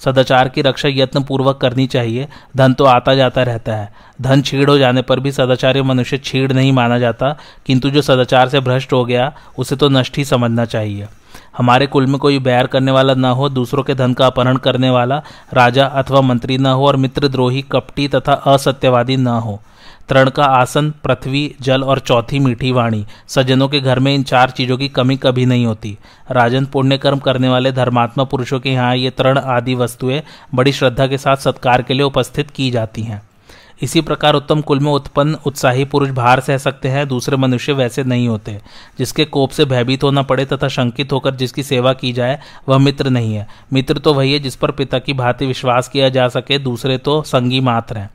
सदाचार 0.05 0.49
की 0.49 0.61
रक्षा 0.61 0.89
यत्न 0.91 1.23
पूर्वक 1.23 1.57
करनी 1.57 1.87
चाहिए। 1.87 2.27
धन 2.57 2.73
तो 2.73 2.85
आता 2.85 3.15
जाता 3.15 3.43
रहता 3.43 3.75
है। 3.75 3.93
धन 4.21 4.41
छीड़ 4.41 4.69
हो 4.69 4.77
जाने 4.77 5.01
पर 5.01 5.19
भी 5.19 5.31
सदाचार्य 5.31 5.81
मनुष्य 5.81 6.17
छीड़ 6.17 6.51
नहीं 6.51 6.71
माना 6.71 6.99
जाता, 6.99 7.37
किंतु 7.65 7.89
जो 7.89 8.01
सदाचार 8.01 8.49
से 8.49 8.59
भ्रष्ट 8.59 8.93
हो 8.93 9.05
गया, 9.05 9.31
उसे 9.57 9.75
तो 9.75 9.89
नष्ट 9.89 10.17
ही 10.17 10.25
समझना 10.25 10.65
चाहिए। 10.65 11.07
हमारे 11.57 11.87
कुल 11.87 12.05
में 12.05 12.17
कोई 12.19 12.39
बैर 12.39 12.67
करने 12.67 12.91
वाला 12.91 13.13
न 13.13 13.25
हो, 13.25 13.49
दूसरों 13.49 13.83
के 13.83 13.95
धन 13.95 14.13
का 14.13 14.27
अपहरण 14.27 14.57
करने 14.57 14.89
वाला, 14.89 15.21
राजा 15.53 15.85
अथवा 15.85 16.21
मंत्री 16.21 16.57
न 16.57 16.65
हो 16.65 16.87
और 16.87 16.95
मित्रद्रोही, 16.95 17.61
कपटी 17.61 18.07
तथा 18.07 18.33
असत्यवादी 18.33 19.17
न 19.17 19.27
हो। 19.27 19.61
तरण 20.09 20.29
का 20.29 20.43
आसन, 20.43 20.93
पृथ्वी, 21.03 21.55
जल 21.61 21.83
और 21.83 21.99
चौथी 21.99 22.39
मीठी 22.39 22.71
वाणी। 22.71 23.05
सज्जनों 23.27 23.67
के 23.67 23.79
घर 23.79 23.99
में 23.99 24.15
इन 24.15 24.23
चार 24.23 24.49
चीज़ों 24.49 24.77
की 24.77 24.87
कमी 24.87 25.17
कभी 25.17 25.45
नहीं 25.45 25.65
होती। 25.65 25.97
राजन 26.31 26.65
पुण्य 26.65 26.97
कर्म 26.97 27.19
करने 27.19 27.49
वाले 27.49 27.71
धर्मात्मा 27.71 28.23
पुरुषों 28.23 28.59
के 28.59 28.69
यहाँ 28.69 28.95
ये 28.95 29.09
तरण 29.09 29.37
आदि 29.37 29.75
वस्तुएँ 29.75 30.21
बड़ी 30.55 30.71
श्रद्धा 30.71 31.07
के 31.07 31.17
साथ 31.17 31.37
सत्कार 31.37 31.81
के 31.81 31.93
लिए 31.93 32.03
उपस्थित 32.03 32.51
की 32.51 32.71
जाती 32.71 33.01
हैं। 33.01 33.21
इसी 33.81 34.01
प्रकार 34.01 34.33
उत्तम 34.33 34.61
कुल 34.61 34.79
में 34.79 34.91
उत्पन्न, 34.91 35.37
उत्साही 35.45 35.85
पुरुष 35.85 36.09
भार 36.09 36.39
सह 36.39 36.57
सकते 36.57 36.89
हैं, 36.89 37.07
दूसरे 37.07 37.37
मनुष्य 37.37 37.73
वैसे 37.73 38.03
नहीं 38.03 38.27
होते। 38.27 38.61
जिसके 38.99 39.25
कोप 39.25 39.49
से 39.49 39.65
भयभीत 39.65 40.03
होना 40.03 40.21
पड़े 40.21 40.45
तथा 40.45 40.67
शंकित 40.67 41.11
होकर 41.11 41.35
जिसकी 41.35 41.63
सेवा 41.63 41.93
की 41.93 42.13
जाए, 42.13 42.39
वह 42.69 42.77
मित्र 42.77 43.09
नहीं 43.09 43.35
है। 43.35 43.47
मित्र 43.73 43.97
तो 43.97 44.13
वही 44.13 44.33
है 44.33 44.39
जिस 44.39 44.55
पर 44.55 44.71
पिता 44.71 44.99
की 44.99 45.13
भांति 45.13 45.45
विश्वास 45.45 45.87
किया 45.87 46.09
जा 46.09 46.27
सके, 46.27 46.59
दूसरे 46.59 46.97
तो 46.97 47.21
संगी 47.21 47.59
मात्र 47.59 47.97
हैं। 47.97 48.09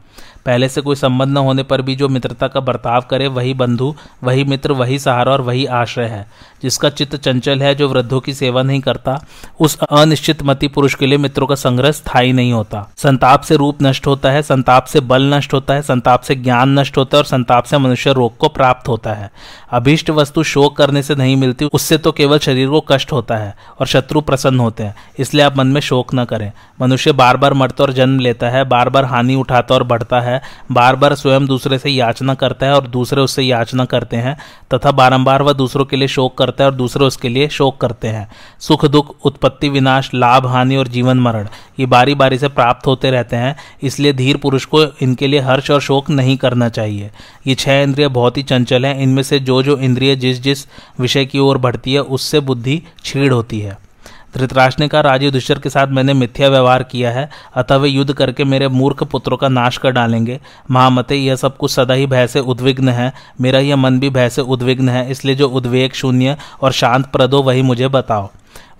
पहले 0.46 0.68
से 0.68 0.80
कोई 0.80 0.96
संबंध 0.96 1.28
न 1.28 1.36
होने 1.36 1.62
पर 1.62 1.82
भी 1.82 1.96
जो 1.96 2.08
मित्रता 2.08 2.48
का 2.48 2.60
बर्ताव 2.60 3.00
करे, 3.10 3.26
वही 3.26 3.54
बंधु, 3.54 3.94
वही 4.24 4.44
मित्र, 4.44 4.72
वही 4.72 4.98
सहारा 4.98 5.32
और 5.32 5.40
वही 5.40 5.66
आश्रय 5.66 6.04
है। 6.04 6.26
जिसका 6.62 6.90
चित्त 6.90 7.16
चंचल 7.16 7.62
है, 7.62 7.74
जो 7.74 7.88
वृद्धों 7.88 8.20
की 8.20 8.34
सेवा 8.34 8.62
नहीं 8.62 8.80
करता, 8.80 9.24
उस 9.60 9.78
अनिश्चित 9.90 10.42
मति 10.42 10.68
पुरुष 10.68 10.94
के 10.94 11.06
लिए 11.06 11.18
मित्रों 11.18 11.46
का 11.46 11.54
संग्रह 11.54 11.90
स्थायी 11.90 12.32
नहीं 12.32 12.52
होता। 12.52 12.90
संताप 12.96 13.40
से 13.40 13.56
रूप 13.56 13.78
नष्ट 13.82 14.06
होता 14.06 14.30
है, 14.30 14.42
संताप 14.42 14.84
से 14.84 15.00
बल 15.00 15.34
नष्ट 15.34 15.54
होता 15.54 15.74
है, 15.74 15.82
संताप 15.82 16.20
से 16.20 16.34
ज्ञान 16.34 16.78
नष्ट 16.78 16.96
होता 16.96 17.16
है 17.16 17.20
और 17.20 17.24
संताप 17.24 17.64
से 17.64 17.78
मनुष्य 17.78 18.12
रोग 18.12 18.36
को 18.36 18.48
प्राप्त 18.48 18.88
होता 18.88 19.12
है। 19.12 19.30
अभीष्ट 19.72 20.10
वस्तु 20.10 20.42
शोक 20.42 20.76
करने 20.76 21.02
से 21.02 21.14
नहीं 21.14 21.36
मिलती, 21.36 21.64
उससे 21.64 21.98
तो 21.98 22.12
केवल 22.12 22.38
शरीर 22.38 22.68
को 22.68 22.84
कष्ट 22.88 23.12
होता 23.12 23.36
है 23.36 23.56
और 23.80 23.86
शत्रु 23.86 24.20
प्रसन्न 24.20 24.60
होते 24.60 24.82
हैं। 24.82 24.94
इसलिए 25.18 25.44
आप 25.44 25.56
मन 25.56 25.66
में 25.66 25.80
शोक 25.80 26.14
न 26.14 26.24
करें। 26.24 26.52
मनुष्य 26.80 27.12
बार 27.12 27.36
बार 27.36 27.52
मरता 27.52 27.84
और 27.84 27.92
जन्म 27.92 28.20
लेता 28.20 28.48
है, 28.48 28.64
बार 28.64 28.88
बार 28.88 29.04
हानि 29.04 29.34
उठाता 29.34 29.74
और 29.74 29.82
बढ़ता 29.82 30.09
है 30.18 30.40
बार 30.72 30.96
बार 30.96 31.14
स्वयं 31.14 31.46
दूसरे 31.46 31.78
से 31.78 31.90
याचना 31.90 32.34
करता 32.34 32.66
है 32.66 32.74
और 32.74 32.86
दूसरे 32.86 33.20
उससे 33.20 33.42
याचना 33.42 33.84
करते 33.84 34.16
हैं, 34.16 34.36
तथा 34.74 34.90
बारंबार 34.90 35.42
वह 35.42 35.52
दूसरों 35.52 35.84
के 35.84 35.96
लिए 35.96 36.08
शोक 36.08 36.36
करता 36.38 36.64
है 36.64 36.70
और 36.70 36.76
दूसरे 36.76 37.04
उसके 37.04 37.28
लिए 37.28 37.48
शोक 37.48 37.80
करते 37.80 38.08
हैं। 38.08 38.28
सुख, 38.60 38.84
दुख, 38.84 39.14
उत्पत्ति, 39.24 39.68
विनाश, 39.68 40.10
लाभ, 40.14 40.46
हानि 40.46 40.76
और 40.76 40.88
जीवन 40.88 41.20
मरण, 41.20 41.48
ये 41.80 41.86
बारी 41.86 42.14
बारी 42.14 42.38
से 42.38 42.48
प्राप्त 42.48 42.86
होते 42.86 43.10
रहते 43.10 43.36
हैं, 43.36 43.56
इसलिए 43.82 44.12
धीर 44.12 44.36
पुरुष 44.36 44.64
को 44.64 44.84
इनके 45.02 45.26
लिए 45.26 45.40
हर्ष 45.40 45.70
और 45.70 45.80
शोक 45.80 46.10
नहीं 46.10 46.36
करना 46.36 46.68
चाहिए। 46.68 47.10
ये 47.46 47.54
छह 47.54 47.82
इंद्रिय 47.82 48.08
बहुत 48.08 48.36
ही 48.36 48.42
चंचल 48.42 48.86
हैं, 48.86 48.98
इनमें 48.98 49.22
से 49.22 49.38
जो 49.40 49.62
जो 49.62 49.76
इंद्रिय 49.78 50.16
जिस 50.16 50.42
जिस 50.42 50.66
विषय 51.00 51.24
की 51.24 51.38
ओर 51.38 51.58
बढ़ती 51.58 51.92
है, 51.92 52.00
उससे 52.00 52.40
बुद्धि 52.40 52.82
छीड़ 53.04 53.32
होती 53.32 53.60
है। 53.60 53.89
धृतराष्ट्र 54.36 54.82
ने 54.82 54.88
कहा, 54.88 55.00
राजे 55.00 55.24
युधिष्ठर 55.24 55.58
के 55.58 55.70
साथ 55.70 55.86
मैंने 55.86 56.14
मिथ्या 56.14 56.48
व्यवहार 56.48 56.82
किया 56.82 57.10
है, 57.10 57.30
अतः 57.54 57.76
वे 57.76 57.88
युद्ध 57.88 58.12
करके 58.12 58.44
मेरे 58.44 58.68
मूर्ख 58.68 59.02
पुत्रों 59.02 59.36
का 59.36 59.48
नाश 59.48 59.76
कर 59.76 59.90
डालेंगे। 59.90 60.40
महामते, 60.70 61.16
यह 61.16 61.36
सब 61.36 61.56
कुछ 61.56 61.70
सदा 61.70 61.94
ही 61.94 62.06
भय 62.06 62.26
से 62.26 62.40
उद्विग्न 62.40 62.88
है। 62.88 63.12
मेरा 63.40 63.58
यह 63.58 63.76
मन 63.76 64.00
भी 64.00 64.10
भय 64.10 64.28
से 64.28 64.42
उद्विग्न 64.42 64.88
है, 64.88 65.10
इसलिए 65.10 65.34
जो 65.34 65.48
उद्वेग 65.48 65.92
शून्य 65.92 66.36
और 66.62 66.72
शांत 66.72 67.06
प्रदो 67.06 67.42
वही 67.42 67.62
मुझे 67.62 67.88
बताओ। 67.88 68.30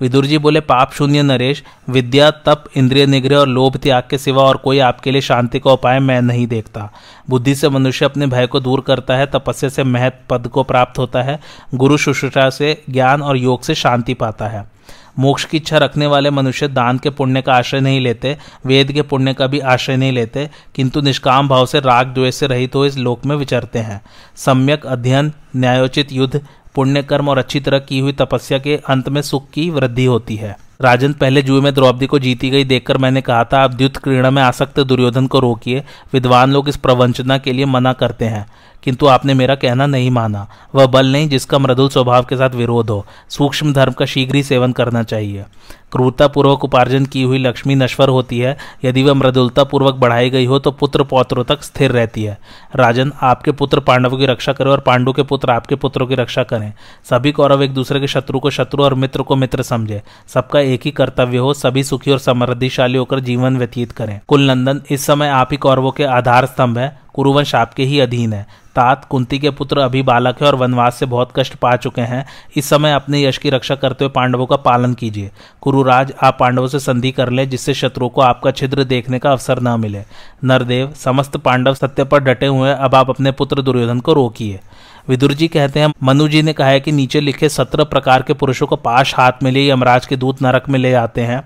विदुर 0.01 0.27
जी 0.27 0.39
बोले, 0.39 0.61
पाप 0.61 0.93
शून्य 0.93 1.23
नरेश, 1.23 1.63
विद्या, 1.89 2.31
तप, 2.31 2.65
इंद्रिय 2.77 3.07
निग्रह 3.07 3.39
और 3.39 3.49
लोभ 3.49 3.77
त्याग 3.77 4.03
के 4.11 4.19
सिवा 4.19 4.43
और 4.43 4.57
कोई 4.57 4.79
आपके 4.79 5.11
लिए 5.11 5.21
शांति 5.21 5.59
का 5.59 5.73
उपाय 5.73 6.01
मैं 6.01 6.23
नहीं 6.23 6.47
देखता। 6.47 6.93
बुद्धि 7.31 7.55
से 7.55 7.69
मनुष्य 7.69 8.05
अपने 8.05 8.27
भय 8.27 8.47
को 8.47 8.61
दूर 8.61 8.81
करता 8.81 9.17
है, 9.17 9.27
तपस्या 9.27 9.71
से 9.71 9.85
महत 9.85 10.21
पद 10.31 10.49
को 10.49 10.63
प्राप्त 10.63 10.99
होता 10.99 11.23
है, 11.23 11.41
गुरु 11.75 11.97
शुश्रूषा 11.97 12.51
से 12.51 12.83
ज्ञान 12.91 13.23
और 13.23 13.37
योग 13.37 13.63
से 13.63 13.75
शांति 13.75 14.15
पाता 14.15 14.47
है। 14.47 14.80
मोक्ष 15.18 15.44
की 15.44 15.57
इच्छा 15.57 15.79
रखने 15.79 16.07
वाले 16.07 16.31
मनुष्य 16.31 16.68
दान 16.68 16.99
के 16.99 17.11
पुण्य 17.11 17.42
का 17.42 17.55
आश्रय 17.55 17.81
नहीं 17.81 18.01
लेते, 18.01 18.37
वेद 18.66 18.92
के 18.92 19.03
पुण्य 19.03 19.35
का 19.35 19.46
भी 19.46 19.61
आश्रय 19.61 19.96
नहीं 19.96 20.12
लेते, 20.12 20.49
किंतु 20.75 21.01
निष्काम 21.01 21.49
भाव 21.49 21.66
से 21.66 21.81
राग 21.81 22.07
द्वेष 22.07 22.35
से 22.35 22.46
रहित 22.46 22.75
हो 22.75 22.87
इस 22.87 22.96
लोक 22.96 23.27
में 23.27 23.37
विचरते 23.37 23.79
हैं। 23.79 24.01
सम्यक 24.37 24.87
अध्ययन, 24.87 25.33
न्यायोचित 25.57 26.12
युद्ध 26.12 26.40
पुण्यकर्म 26.75 27.29
और 27.29 27.38
अच्छी 27.38 27.61
तरह 27.61 27.79
की 27.79 27.99
हुई 27.99 28.12
तपस्या 28.12 28.59
के 28.59 28.77
अंत 28.88 29.09
में 29.09 29.23
सुख 29.23 29.51
की 29.51 29.70
वृद्धि 29.70 30.05
होती 30.05 30.37
है। 30.37 30.57
राजन, 30.83 31.12
पहले 31.12 31.43
जुए 31.43 31.61
में 31.61 31.75
द्रौपदी 31.75 32.07
को 32.07 32.19
जीती 32.19 32.51
गई 32.51 32.64
देखकर 32.64 32.99
मैंने 32.99 33.21
कहा 33.21 33.45
था, 33.45 33.62
आप 33.62 33.75
द्युत 33.75 33.97
क्रीड़ा 33.97 34.31
में 34.31 34.43
आसक्त 34.43 34.81
दुर्योधन 34.81 35.27
को 35.27 35.40
रोकिए। 35.40 35.85
विद्वान 36.12 36.53
लोग 36.53 36.69
इस 36.69 36.77
प्रवंचना 36.77 37.38
के 37.38 37.53
लिए 37.53 37.64
मना 37.64 37.93
करते 37.93 38.25
हैं। 38.25 38.47
किंतु 38.83 39.07
आपने 39.07 39.35
मेरा 39.35 39.55
कहना 39.55 39.87
नहीं 39.87 40.11
माना। 40.11 40.49
वह 40.75 40.87
बल 40.87 41.07
नहीं 41.07 41.29
जिसका 41.29 41.59
मृदुल 41.59 41.88
स्वभाव 41.88 42.25
के 42.25 42.37
साथ 42.37 42.51
विरोध 42.51 42.90
हो। 42.90 43.07
सूक्ष्म 43.29 43.73
धर्म 43.73 43.93
का 43.93 44.05
शीघ्र 44.05 44.37
ही 44.37 44.43
सेवन 44.43 44.73
करना 44.73 45.03
चाहिए। 45.03 45.45
क्रूरता 45.92 46.26
पूर्वक 46.29 46.64
उपार्जन 46.64 47.05
की 47.05 47.22
हुई 47.22 47.38
लक्ष्मी 47.38 47.74
नश्वर 47.74 48.09
होती 48.09 48.38
है। 48.38 48.57
यदि 48.85 49.03
वह 49.03 49.14
मृदुलता 49.14 49.64
पूर्वक 49.64 49.94
बढ़ाई 49.94 50.31
गई 50.31 50.46
हो 50.46 50.59
तो 50.59 50.70
पुत्र 50.70 51.03
पौत्रों 51.03 51.44
तक 51.44 51.62
स्थिर 51.62 51.90
रहती 51.90 52.24
है। 52.24 52.38
राजन, 52.76 53.12
आपके 53.22 53.53
पुत्र 53.53 53.81
पांडवों 53.81 54.18
की 54.18 54.26
रक्षा 54.26 54.53
करें 54.53 54.70
और 54.70 54.81
पांडु 54.81 55.12
के 55.12 55.22
पुत्र 55.22 55.50
आपके 55.50 55.74
पुत्रों 55.74 56.07
की 56.07 56.14
रक्षा 56.14 56.42
करें। 56.42 56.72
सभी 57.11 57.33
कौरव 57.33 57.62
एक 57.62 57.74
दूसरे 57.74 58.00
के 58.00 58.07
शत्रु 58.07 58.40
को 58.40 58.50
शत्रु 58.50 58.85
और 58.85 58.94
मित्र 58.94 59.22
को 59.22 59.37
मित्र 59.37 59.62
समझे। 59.62 60.03
सबका 60.29 60.61
एक 60.61 60.81
ही 60.85 60.90
कर्तव्य 60.90 61.38
हो, 61.38 61.55
सभी 61.55 61.85
सुखी 61.85 62.11
और 62.11 62.18
समृद्धिशाली 62.18 62.98
होकर 62.98 63.20
जीवन 63.20 63.57
व्यतीत 63.57 63.92
करें। 63.92 64.20
कुल 64.29 64.50
नंदन 64.50 64.81
इस 64.90 65.07
समय 65.07 65.29
आप 65.29 65.48
ही 65.50 65.57
कौरवों 65.57 65.90
के 65.90 66.05
आधार 66.05 66.46
स्तंभ 66.46 66.79
है। 66.79 66.98
कुरुवंश 67.14 67.55
आपके 67.55 67.83
ही 67.83 68.00
अधीन 68.00 68.33
है। 68.33 68.46
तात 68.77 69.05
कुंती 69.05 69.39
के 69.39 69.51
पुत्र 69.51 69.79
अभी 69.79 70.03
बालक 70.03 70.41
है 70.41 70.47
और 70.47 70.55
वनवास 70.55 70.95
से 70.95 71.07
बहुत 71.07 71.33
कष्ट 71.37 71.55
पा 71.55 71.75
चुके 71.77 72.01
हैं। 72.01 72.25
इस 72.57 72.69
समय 72.69 72.93
अपने 72.93 73.23
यश 73.23 73.39
की 73.39 73.51
रक्षा 73.51 73.75
करते 73.75 74.05
हुए 74.05 74.13
पांडवों 74.13 74.47
का 74.47 74.57
पालन 74.57 74.95
कीजिए। 74.95 75.31
कुरुराज, 75.61 76.13
आप 76.23 76.37
पांडवों 76.41 76.67
से 76.67 76.79
संधि 76.79 77.11
कर 77.11 77.31
लें, 77.31 77.49
जिससे 77.51 77.75
शत्रु 77.75 78.09
को 78.09 78.21
आपका 78.21 78.51
छिद्र 78.51 78.85
देखने 78.85 79.19
का 79.19 79.31
अवसर 79.31 79.61
न 79.61 79.79
मिले। 79.81 80.03
नरदेव, 80.45 80.93
समस्त 80.95 81.37
पांडव 81.37 81.75
सत्य 81.75 82.05
पर 82.05 82.21
डटे 82.21 82.47
हुए 82.47 82.73
अब 82.73 82.95
आप 82.95 83.11
अपने 83.11 83.33
पुत्र 83.33 83.63
दुर्योधन 83.63 84.01
को 84.01 84.13
रोकिए। 84.13 84.61
विदुर 85.09 85.33
जी 85.33 85.49
कहते 85.49 85.81
हैं, 85.81 85.93
मनु 86.03 86.29
जी 86.29 86.43
ने 86.43 86.53
कहा 86.53 86.69
है 86.69 86.81
कि 86.81 86.93
नीचे 86.93 87.21
लिखे 87.21 87.49
सत्रह 87.49 87.85
प्रकार 87.85 88.23
के 88.23 88.33
पुरुषों 88.33 88.67
को 88.67 88.77
पाश 88.77 89.15
हाथ 89.17 89.43
में 89.43 89.51
ले 89.51 89.69
यमराज 89.69 90.07
के 90.07 90.17
दूत 90.17 90.43
नरक 90.43 90.69
में 90.69 90.79
ले 90.79 90.93
आते 90.95 91.21
हैं, 91.21 91.43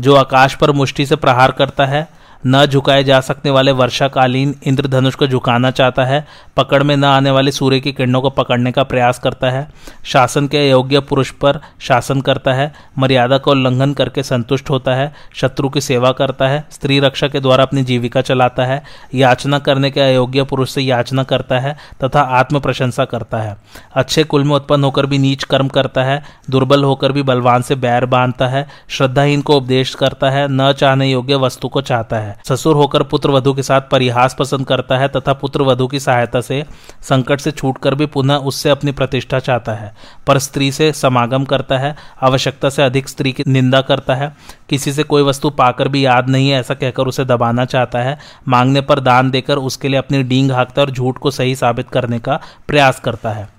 जो 0.00 0.14
आकाश 0.14 0.54
पर 0.54 0.72
मुष्टि 0.72 1.06
से 1.06 1.16
प्रहार 1.16 1.52
करता 1.52 1.86
है। 1.86 2.06
न 2.46 2.66
झुकाए 2.66 3.04
जा 3.04 3.20
सकने 3.20 3.50
वाले 3.50 3.72
वर्षाकालीन 3.72 4.54
इंद्रधनुष 4.64 5.14
को 5.14 5.26
झुकाना 5.26 5.70
चाहता 5.70 6.04
है, 6.04 6.26
पकड़ 6.56 6.82
में 6.82 6.96
न 6.96 7.04
आने 7.04 7.30
वाले 7.30 7.50
सूर्य 7.50 7.80
की 7.80 7.92
किरणों 7.92 8.20
को 8.20 8.30
पकड़ने 8.30 8.72
का 8.72 8.82
प्रयास 8.82 9.18
करता 9.18 9.50
है, 9.50 9.68
शासन 10.04 10.46
के 10.48 10.58
अयोग्य 10.58 11.00
पुरुष 11.00 11.30
पर 11.30 11.60
शासन 11.80 12.20
करता 12.20 12.52
है, 12.52 12.72
मर्यादा 12.98 13.38
का 13.38 13.50
उल्लंघन 13.50 13.92
करके 13.92 14.22
संतुष्ट 14.22 14.70
होता 14.70 14.94
है, 14.94 15.12
शत्रु 15.34 15.68
की 15.68 15.80
सेवा 15.80 16.12
करता 16.12 16.48
है, 16.48 16.64
स्त्री 16.70 17.00
रक्षा 17.00 17.28
के 17.28 17.40
द्वारा 17.40 17.64
अपनी 17.64 17.82
जीविका 17.82 18.20
चलाता 18.20 18.64
है, 18.64 18.82
याचना 19.14 19.58
करने 19.58 19.90
के 19.90 20.00
अयोग्य 20.00 20.42
पुरुष 20.42 20.70
से 20.70 20.82
याचना 20.82 21.22
करता 21.22 21.58
है 21.58 21.76
तथा 22.04 22.20
आत्म 22.20 22.60
प्रशंसा 22.60 23.04
करता 23.04 23.38
है। 23.38 23.56
अच्छे 23.94 24.24
कुल 24.24 24.44
में 24.44 24.54
उत्पन्न 24.56 24.84
होकर 24.84 25.06
भी 25.06 25.18
नीच 25.18 25.44
कर्म 25.44 25.68
करता 25.68 26.04
है, 26.04 26.22
दुर्बल 26.50 26.84
होकर 26.84 27.12
भी 27.12 27.22
बलवान 27.22 27.62
से 27.62 27.74
बैर 27.74 28.06
बांधता 28.06 28.48
है, 28.48 28.66
श्रद्धाहीन 28.88 29.40
को 29.40 29.56
उपदेश 29.56 29.94
करता 29.94 30.30
है, 30.30 30.46
न 30.50 30.72
चाहने 30.72 31.10
योग्य 31.10 31.34
वस्तु 31.34 31.68
को 31.68 31.80
चाहता 31.80 32.16
है। 32.16 32.27
है 32.28 32.36
ससुर 32.48 32.76
होकर 32.76 33.02
पुत्र 33.02 33.30
वधु 33.30 33.54
के 33.54 33.62
साथ 33.62 33.80
परिहास 33.80 34.36
पसंद 34.38 34.66
करता 34.66 34.98
है 34.98 35.08
तथा 35.08 35.32
पुत्र 35.32 35.62
वधु 35.62 35.86
की 35.86 36.00
सहायता 36.00 36.40
से 36.40 36.62
संकट 37.02 37.40
से 37.40 37.50
छूटकर 37.50 37.94
भी 37.94 38.06
पुनः 38.06 38.34
उससे 38.34 38.70
अपनी 38.70 38.92
प्रतिष्ठा 38.92 39.38
चाहता 39.38 39.72
है, 39.72 39.94
पर 40.26 40.38
स्त्री 40.38 40.72
से 40.72 40.92
समागम 40.92 41.44
करता 41.44 41.78
है, 41.78 41.94
आवश्यकता 42.22 42.68
से 42.68 42.82
अधिक 42.82 43.08
स्त्री 43.08 43.32
की 43.32 43.44
निंदा 43.46 43.80
करता 43.80 44.14
है, 44.14 44.32
किसी 44.68 44.92
से 44.92 45.02
कोई 45.02 45.22
वस्तु 45.22 45.50
पाकर 45.50 45.88
भी 45.88 46.06
याद 46.06 46.28
नहीं 46.28 46.50
है, 46.50 46.60
ऐसा 46.60 46.74
कहकर 46.74 47.06
उसे 47.06 47.24
दबाना 47.24 47.64
चाहता 47.64 47.98
है, 47.98 48.18
मांगने 48.48 48.80
पर 48.80 49.00
दान 49.00 49.30
देकर 49.30 49.58
उसके 49.58 49.88
लिए 49.88 49.98
अपनी 49.98 50.22
डींग 50.22 50.50
हाँकता 50.50 50.82
और 50.82 50.90
झूठ 50.90 51.18
को 51.18 51.30
सही 51.30 51.54
साबित 51.54 51.88
करने 51.88 52.18
का 52.18 52.40
प्रयास 52.68 53.00
करता 53.00 53.30
है। 53.30 53.57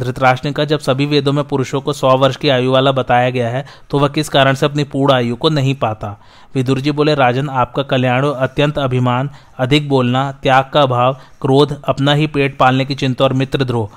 धृतराष्ट्र 0.00 0.48
ने 0.48 0.52
कहा, 0.52 0.64
जब 0.66 0.80
सभी 0.80 1.06
वेदों 1.06 1.32
में 1.32 1.42
पुरुषों 1.44 1.80
को 1.80 1.92
सौ 1.92 2.16
वर्ष 2.16 2.36
की 2.36 2.48
आयु 2.48 2.72
वाला 2.72 2.92
बताया 2.92 3.30
गया 3.30 3.48
है 3.48 3.64
तो 3.90 3.98
वह 3.98 4.08
किस 4.08 4.28
कारण 4.28 4.54
से 4.54 4.66
अपनी 4.66 4.84
पूर्ण 4.86 5.12
आयु 5.12 5.36
को 5.36 5.48
नहीं 5.48 5.74
पाता? 5.76 6.16
विदुर 6.54 6.80
जी 6.80 6.90
बोले, 6.90 7.14
राजन, 7.14 7.48
आपका 7.48 7.82
कल्याण 7.84 8.26
अत्यंत 8.26 8.78
अभिमान, 8.78 9.30
अधिक 9.58 9.88
बोलना, 9.88 10.30
त्याग 10.32 10.70
का 10.74 10.86
भाव 10.86 11.16
क्रोध, 11.40 11.80
अपना 11.84 12.14
ही 12.14 12.26
पेट 12.26 12.56
पालने 12.58 12.84
की 12.84 12.94
चिंता 12.94 13.24
और 13.24 13.32
मित्रद्रोह 13.32 13.88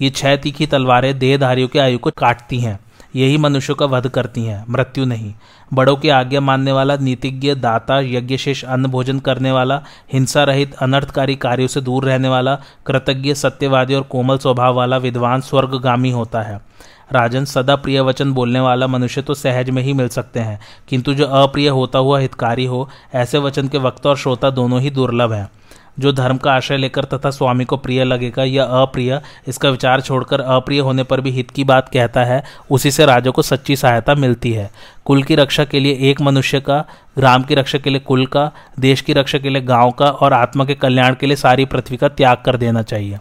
ये 0.00 0.10
छह 0.10 0.36
तीखी 0.36 0.66
तलवारें 0.66 1.18
देहधारियों 1.18 1.68
की 1.68 1.78
आयु 1.78 1.98
को 1.98 2.10
काटती 2.10 2.58
हैं। 2.60 2.78
यही 3.18 3.36
मनुष्यों 3.36 3.76
का 3.76 3.86
वध 3.86 4.08
करती 4.08 4.44
हैं, 4.44 4.64
मृत्यु 4.68 5.04
नहीं। 5.04 5.34
बड़ों 5.74 5.96
की 5.96 6.08
आज्ञा 6.08 6.40
मानने 6.40 6.72
वाला, 6.72 6.96
नीतिज्ञ, 6.96 7.54
दाता, 7.54 8.00
यज्ञशेष 8.00 8.64
अन्न 8.64 8.86
भोजन 8.86 9.18
करने 9.18 9.52
वाला 9.52 9.82
हिंसा 10.12 10.44
रहित 10.44 10.74
अनर्थकारी 10.74 11.36
कार्यों 11.36 11.68
से 11.68 11.80
दूर 11.80 12.04
रहने 12.04 12.28
वाला, 12.28 12.54
कृतज्ञ, 12.86 13.34
सत्यवादी 13.34 13.94
और 13.94 14.02
कोमल 14.02 14.38
स्वभाव 14.38 14.74
वाला, 14.74 14.96
विद्वान, 14.96 15.40
स्वर्गगामी 15.40 16.10
होता 16.10 16.42
है। 16.42 16.60
राजन 17.12 17.44
सदा 17.44 17.76
प्रिय 17.76 18.00
वचन 18.00 18.32
बोलने 18.32 18.60
वाला 18.60 18.86
मनुष्य 18.86 19.22
तो 19.22 19.34
सहज 19.34 19.70
में 19.70 19.82
ही 19.82 19.92
मिल 19.92 20.08
सकते 20.08 20.40
हैं, 20.40 20.60
किंतु 20.88 21.14
जो 21.14 21.24
अप्रिय 21.24 21.68
होता 21.68 21.98
हुआ 21.98 22.18
हितकारी 22.18 22.64
हो, 22.64 22.88
ऐसे 23.14 23.38
वचन 23.38 23.68
के 23.68 23.78
वक्त 23.78 24.06
और 24.06 24.16
श्रोता 24.16 24.50
दोनों 24.50 24.80
ही 24.80 24.90
दुर्लभ 24.90 25.32
हैं। 25.32 25.48
जो 25.98 26.12
धर्म 26.12 26.36
का 26.36 26.52
आश्रय 26.52 26.76
लेकर 26.76 27.04
तथा 27.04 27.30
स्वामी 27.30 27.64
को 27.64 27.76
प्रिय 27.76 28.04
लगेगा 28.04 28.44
या 28.44 28.64
अप्रिय, 28.64 29.20
इसका 29.48 29.70
विचार 29.70 30.00
छोड़कर 30.00 30.40
अप्रिय 30.40 30.80
होने 30.80 31.02
पर 31.02 31.20
भी 31.20 31.30
हित 31.30 31.50
की 31.50 31.64
बात 31.64 31.88
कहता 31.88 32.24
है, 32.24 32.42
उसी 32.70 32.90
से 32.90 33.06
राजा 33.06 33.30
को 33.30 33.42
सच्ची 33.42 33.76
सहायता 33.76 34.14
मिलती 34.14 34.52
है। 34.52 34.70
कुल 35.04 35.22
की 35.22 35.34
रक्षा 35.34 35.64
के 35.64 35.80
लिए 35.80 36.10
एक 36.10 36.20
मनुष्य 36.20 36.60
का 36.60 36.84
ग्राम 37.18 37.42
की 37.42 37.54
रक्षा 37.54 37.78
के 37.78 37.90
लिए 37.90 38.00
कुल 38.00 38.26
का, 38.26 38.50
देश 38.80 39.00
की 39.00 39.12
रक्षा 39.12 39.38
के 39.38 39.50
लिए 39.50 39.62
गाँव 39.62 39.90
का 39.90 40.10
और 40.10 40.32
आत्मा 40.32 40.64
के 40.64 40.74
कल्याण 40.74 41.14
के 41.14 41.26
लिए 41.26 41.36
सारी 41.36 41.64
पृथ्वी 41.64 41.96
का 41.96 42.08
त्याग 42.08 42.42
कर 42.44 42.56
देना 42.56 42.82
चाहिए। 42.82 43.18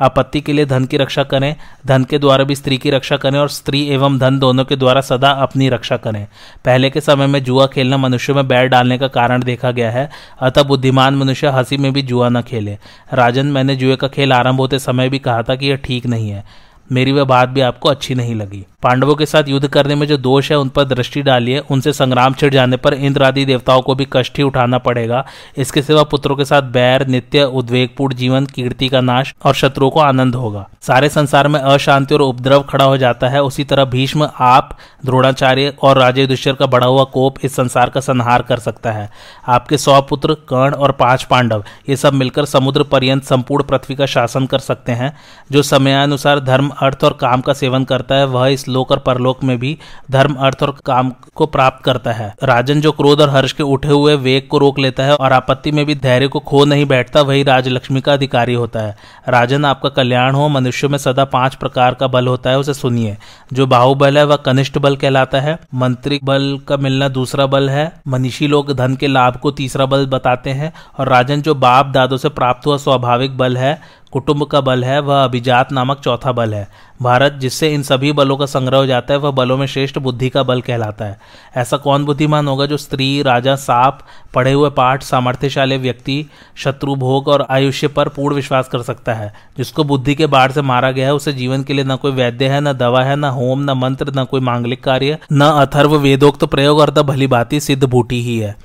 आपत्ति 0.00 0.40
के 0.40 0.52
लिए 0.52 0.66
धन 0.66 0.84
की 0.84 0.96
रक्षा 0.96 1.22
करें, 1.22 1.56
धन 1.86 2.04
के 2.04 2.18
द्वारा 2.18 2.44
भी 2.44 2.54
स्त्री 2.54 2.78
की 2.78 2.90
रक्षा 2.90 3.16
करें 3.16 3.38
और 3.38 3.48
स्त्री 3.48 3.88
एवं 3.88 4.18
धन 4.18 4.38
दोनों 4.38 4.64
के 4.64 4.76
द्वारा 4.76 5.00
सदा 5.00 5.30
अपनी 5.30 5.68
रक्षा 5.68 5.96
करें। 5.96 6.26
पहले 6.64 6.90
के 6.90 7.00
समय 7.00 7.26
में 7.26 7.44
जुआ 7.44 7.66
खेलना 7.66 7.96
मनुष्य 7.96 8.32
में 8.32 8.48
बैर 8.48 8.66
डालने 8.66 8.98
का 8.98 9.08
कारण 9.08 9.42
देखा 9.42 9.70
गया 9.70 9.90
है, 9.90 10.10
अतः 10.40 10.62
बुद्धिमान 10.62 11.14
मनुष्य 11.14 11.46
हँसी 11.46 11.76
में 11.76 11.92
भी 11.92 12.02
जुआ 12.02 12.28
न 12.28 12.42
खेले। 12.42 12.78
राजन, 13.14 13.46
मैंने 13.46 13.76
जुए 13.76 13.96
का 13.96 14.08
खेल 14.08 14.32
आरंभ 14.32 14.60
होते 14.60 14.78
समय 14.78 15.08
भी 15.08 15.18
कहा 15.18 15.42
था 15.42 15.56
कि 15.56 15.66
यह 15.66 15.76
ठीक 15.76 16.06
नहीं 16.06 16.30
है। 16.30 16.67
मेरी 16.92 17.12
वह 17.12 17.24
बात 17.24 17.48
भी 17.48 17.60
आपको 17.60 17.88
अच्छी 17.88 18.14
नहीं 18.14 18.34
लगी। 18.34 18.66
पांडवों 18.82 19.14
के 19.14 19.26
साथ 19.26 19.44
युद्ध 19.48 19.68
करने 19.68 19.94
में 19.94 20.06
जो 20.06 20.16
दोष 20.16 20.50
है, 20.50 20.58
उन 20.58 20.68
पर 20.68 20.84
दृष्टि 20.84 21.22
डालिए। 21.22 21.58
उनसे 21.58 21.92
संग्राम 21.92 22.34
छिड़ 22.34 22.52
जाने 22.54 22.76
पर 22.76 22.94
इंद्र 22.94 23.22
आदि 23.22 23.44
देवताओं 23.44 23.82
को 23.82 23.94
भी 23.94 24.06
कष्ट 24.12 24.36
ही 24.36 24.42
उठाना 24.42 24.78
पड़ेगा। 24.78 25.24
इसके 25.56 25.82
सिवा 25.82 26.02
पुत्रों 26.02 26.36
के 26.36 26.44
साथ 26.44 26.62
बैर, 26.62 27.06
नित्य, 27.06 27.42
उद्वेगपूर्ण 27.42 28.14
जीवन, 28.14 28.46
कीर्ति 28.46 28.88
का 28.88 29.00
नाश 29.00 29.34
और 29.44 29.54
शत्रुओं 29.54 29.90
को 29.90 30.00
आनंद 30.00 30.34
होगा। 30.34 30.68
सारे 30.82 31.08
संसार 31.08 31.48
में 31.48 31.60
अशांति 31.60 32.14
और 32.14 32.20
उपद्रव 32.20 32.62
खड़ा 32.62 32.84
हो 32.84 32.96
जाता 32.96 33.28
है। 33.28 33.42
उसी 33.42 33.64
तरह 33.64 33.84
भीष्म, 33.84 34.28
आप, 34.40 34.76
द्रोणाचार्य 35.04 35.74
और 35.82 35.98
राजे 35.98 36.26
दुष्यर 36.26 36.54
का 36.54 36.66
बढ़ा 36.66 36.86
हुआ 36.86 37.04
कोप 37.04 37.34
इस 37.44 37.56
संसार 37.56 37.90
का 37.90 38.00
संहार 38.00 38.42
कर 38.42 38.58
सकता 38.58 38.92
है। 38.92 39.10
आपके 39.48 39.78
सौ 39.78 40.00
पुत्र, 40.00 40.34
कर्ण 40.34 40.74
और 40.74 40.92
पाँच 40.92 41.24
पांडव, 41.24 41.64
ये 41.88 41.96
सब 41.96 42.12
मिलकर 42.12 42.44
समुद्र 42.44 42.82
पर्यंत 42.82 43.24
संपूर्ण 43.24 43.64
पृथ्वी 43.64 43.96
का 43.96 44.06
शासन 44.06 44.46
कर 44.46 44.58
सकते 44.58 44.92
हैं, 44.92 45.16
जो 45.52 45.62
समयानुसार 45.62 46.40
धर्म 46.40 46.70
अर्थ 46.82 47.04
और 47.04 47.12
काम 47.12 47.40
का 47.40 47.52
सेवन 47.52 47.84
करता 47.84 48.14
है, 48.14 48.26
वह 48.26 48.46
इस 48.46 48.68
लोक 48.68 48.90
और 48.90 48.98
परलोक 48.98 49.44
में 49.44 49.58
भी 49.58 49.78
धर्म, 50.10 50.34
अर्थ 50.34 50.62
और 50.62 50.76
काम 50.86 51.12
को 51.34 51.46
प्राप्त 51.46 51.84
करता 51.84 52.12
है। 52.12 52.34
राजन 52.42 52.80
जो 52.80 52.92
क्रोध 52.92 53.20
और 53.20 53.30
हर्ष 53.30 53.52
के 53.52 53.62
उठे 53.62 53.88
हुए 53.88 54.16
वेग 54.16 54.48
को 54.48 54.58
रोक 54.58 54.78
लेता 54.78 55.02
है 55.02 55.16
और 55.16 55.32
आपत्ति 55.32 55.72
में 55.72 55.86
भी 55.86 55.94
धैर्य 55.94 56.28
को 56.28 56.38
खो 56.38 56.64
नहीं 56.64 56.86
बैठता, 56.86 57.20
वही 57.20 57.42
राजलक्ष्मी 57.42 58.00
का 58.00 58.12
अधिकारी 58.12 58.54
होता 58.54 58.80
है। 58.80 58.96
राजन, 59.28 59.64
आपका 59.64 59.88
कल्याण 59.88 60.34
हो, 60.34 60.48
मनुष्य 60.48 60.88
में 60.88 60.98
सदा 60.98 61.24
पाँच 61.24 61.54
प्रकार 61.54 61.94
का 61.94 62.06
बल 62.06 62.26
होता 62.26 62.50
है, 62.50 62.58
उसे 62.58 62.74
सुनिए। 62.74 63.16
जो 63.52 63.66
बाहुबल 63.66 64.18
है, 64.18 64.24
वह 64.24 64.36
कनिष्ठ 64.36 64.78
बल 64.78 64.96
कहलाता 64.96 65.40
है। 65.40 65.58
मंत्री 65.74 66.20
बल 66.24 66.58
का 66.68 66.76
मिलना 66.76 67.08
दूसरा 67.08 67.46
बल 67.46 67.70
है। 67.70 67.92
मनीषी 68.08 68.46
लोग 68.46 68.72
धन 68.72 68.96
के 68.96 69.06
लाभ 69.06 69.36
को 69.36 69.50
तीसरा 69.50 69.86
बल 69.86 70.06
बताते 70.06 70.50
हैं। 70.50 70.72
और 70.98 71.08
राजन 71.08 71.42
जो 71.42 71.54
बाप 71.54 71.86
दादों 71.86 72.16
से 72.16 72.28
प्राप्त 72.28 72.66
हुआ 72.66 72.76
स्वाभाविक 72.76 73.38
बल 73.38 73.56
है 73.56 73.80
कुटुंब 74.12 74.44
का 74.44 74.60
बल 74.60 74.84
है, 74.84 75.00
वह 75.00 75.24
अभिजात 75.24 75.72
नामक 75.72 76.00
चौथा 76.00 76.32
बल 76.32 76.54
है। 76.54 76.68
भारत, 77.02 77.32
जिससे 77.32 77.74
इन 77.74 77.82
सभी 77.82 78.12
बलों 78.12 78.36
का 78.36 78.46
संग्रह 78.46 78.78
हो 78.78 78.86
जाता 78.86 79.14
है, 79.14 79.20
वह 79.20 79.30
बलों 79.30 79.56
में 79.56 79.66
श्रेष्ठ 79.66 79.98
बुद्धि 79.98 80.28
का 80.28 80.42
बल 80.42 80.60
कहलाता 80.60 81.04
है। 81.04 81.18
ऐसा 81.56 81.76
कौन 81.76 82.04
बुद्धिमान 82.04 82.48
होगा 82.48 82.66
जो 82.66 82.76
स्त्री, 82.76 83.22
राजा, 83.22 83.56
साप, 83.56 84.00
पढ़े 84.34 84.52
हुए 84.52 84.70
पाठ, 84.70 85.02
सामर्थ्यशाली 85.02 85.76
व्यक्ति, 85.76 86.26
शत्रु 86.56 86.94
भोग 86.94 87.28
और 87.28 87.46
आयुष्य 87.50 87.88
पर 87.88 88.08
पूर्ण 88.08 88.34
विश्वास 88.34 88.68
कर 88.68 88.82
सकता 88.82 89.14
है? 89.14 89.34
जिसको 89.58 89.84
बुद्धि 89.84 90.14
के 90.14 90.26
बाढ़ 90.26 90.52
से 90.52 90.62
मारा 90.62 90.90
गया 90.90 91.06
है, 91.06 91.14
उसे 91.14 91.32
जीवन 91.32 91.62
के 91.62 91.72
लिए 91.72 91.84
न 91.84 91.96
कोई 91.96 92.12
वैद्य 92.12 92.48
है, 92.48 92.60
न 92.60 92.72
दवा 92.72 93.02
है, 93.02 93.16
न 93.16 93.24
होम, 93.24 93.60
न 93.60 93.70
मंत्र, 93.70 94.12
न 94.16 94.24
कोई 94.24 94.40
मांगलिक 94.40 94.84
कार्य, 94.84 95.18
न 95.32 95.40
अथर्व 95.40 95.96
वेदोक्त 95.96 96.44
प्रयोग 96.44 96.78
और 96.78 96.94
न 96.98 97.02
भली 97.02 97.26
बाती 97.26 97.60
सिद्ध 97.60 97.84
बूटी 97.84 98.22
ही 98.22 98.38
है। 98.38 98.56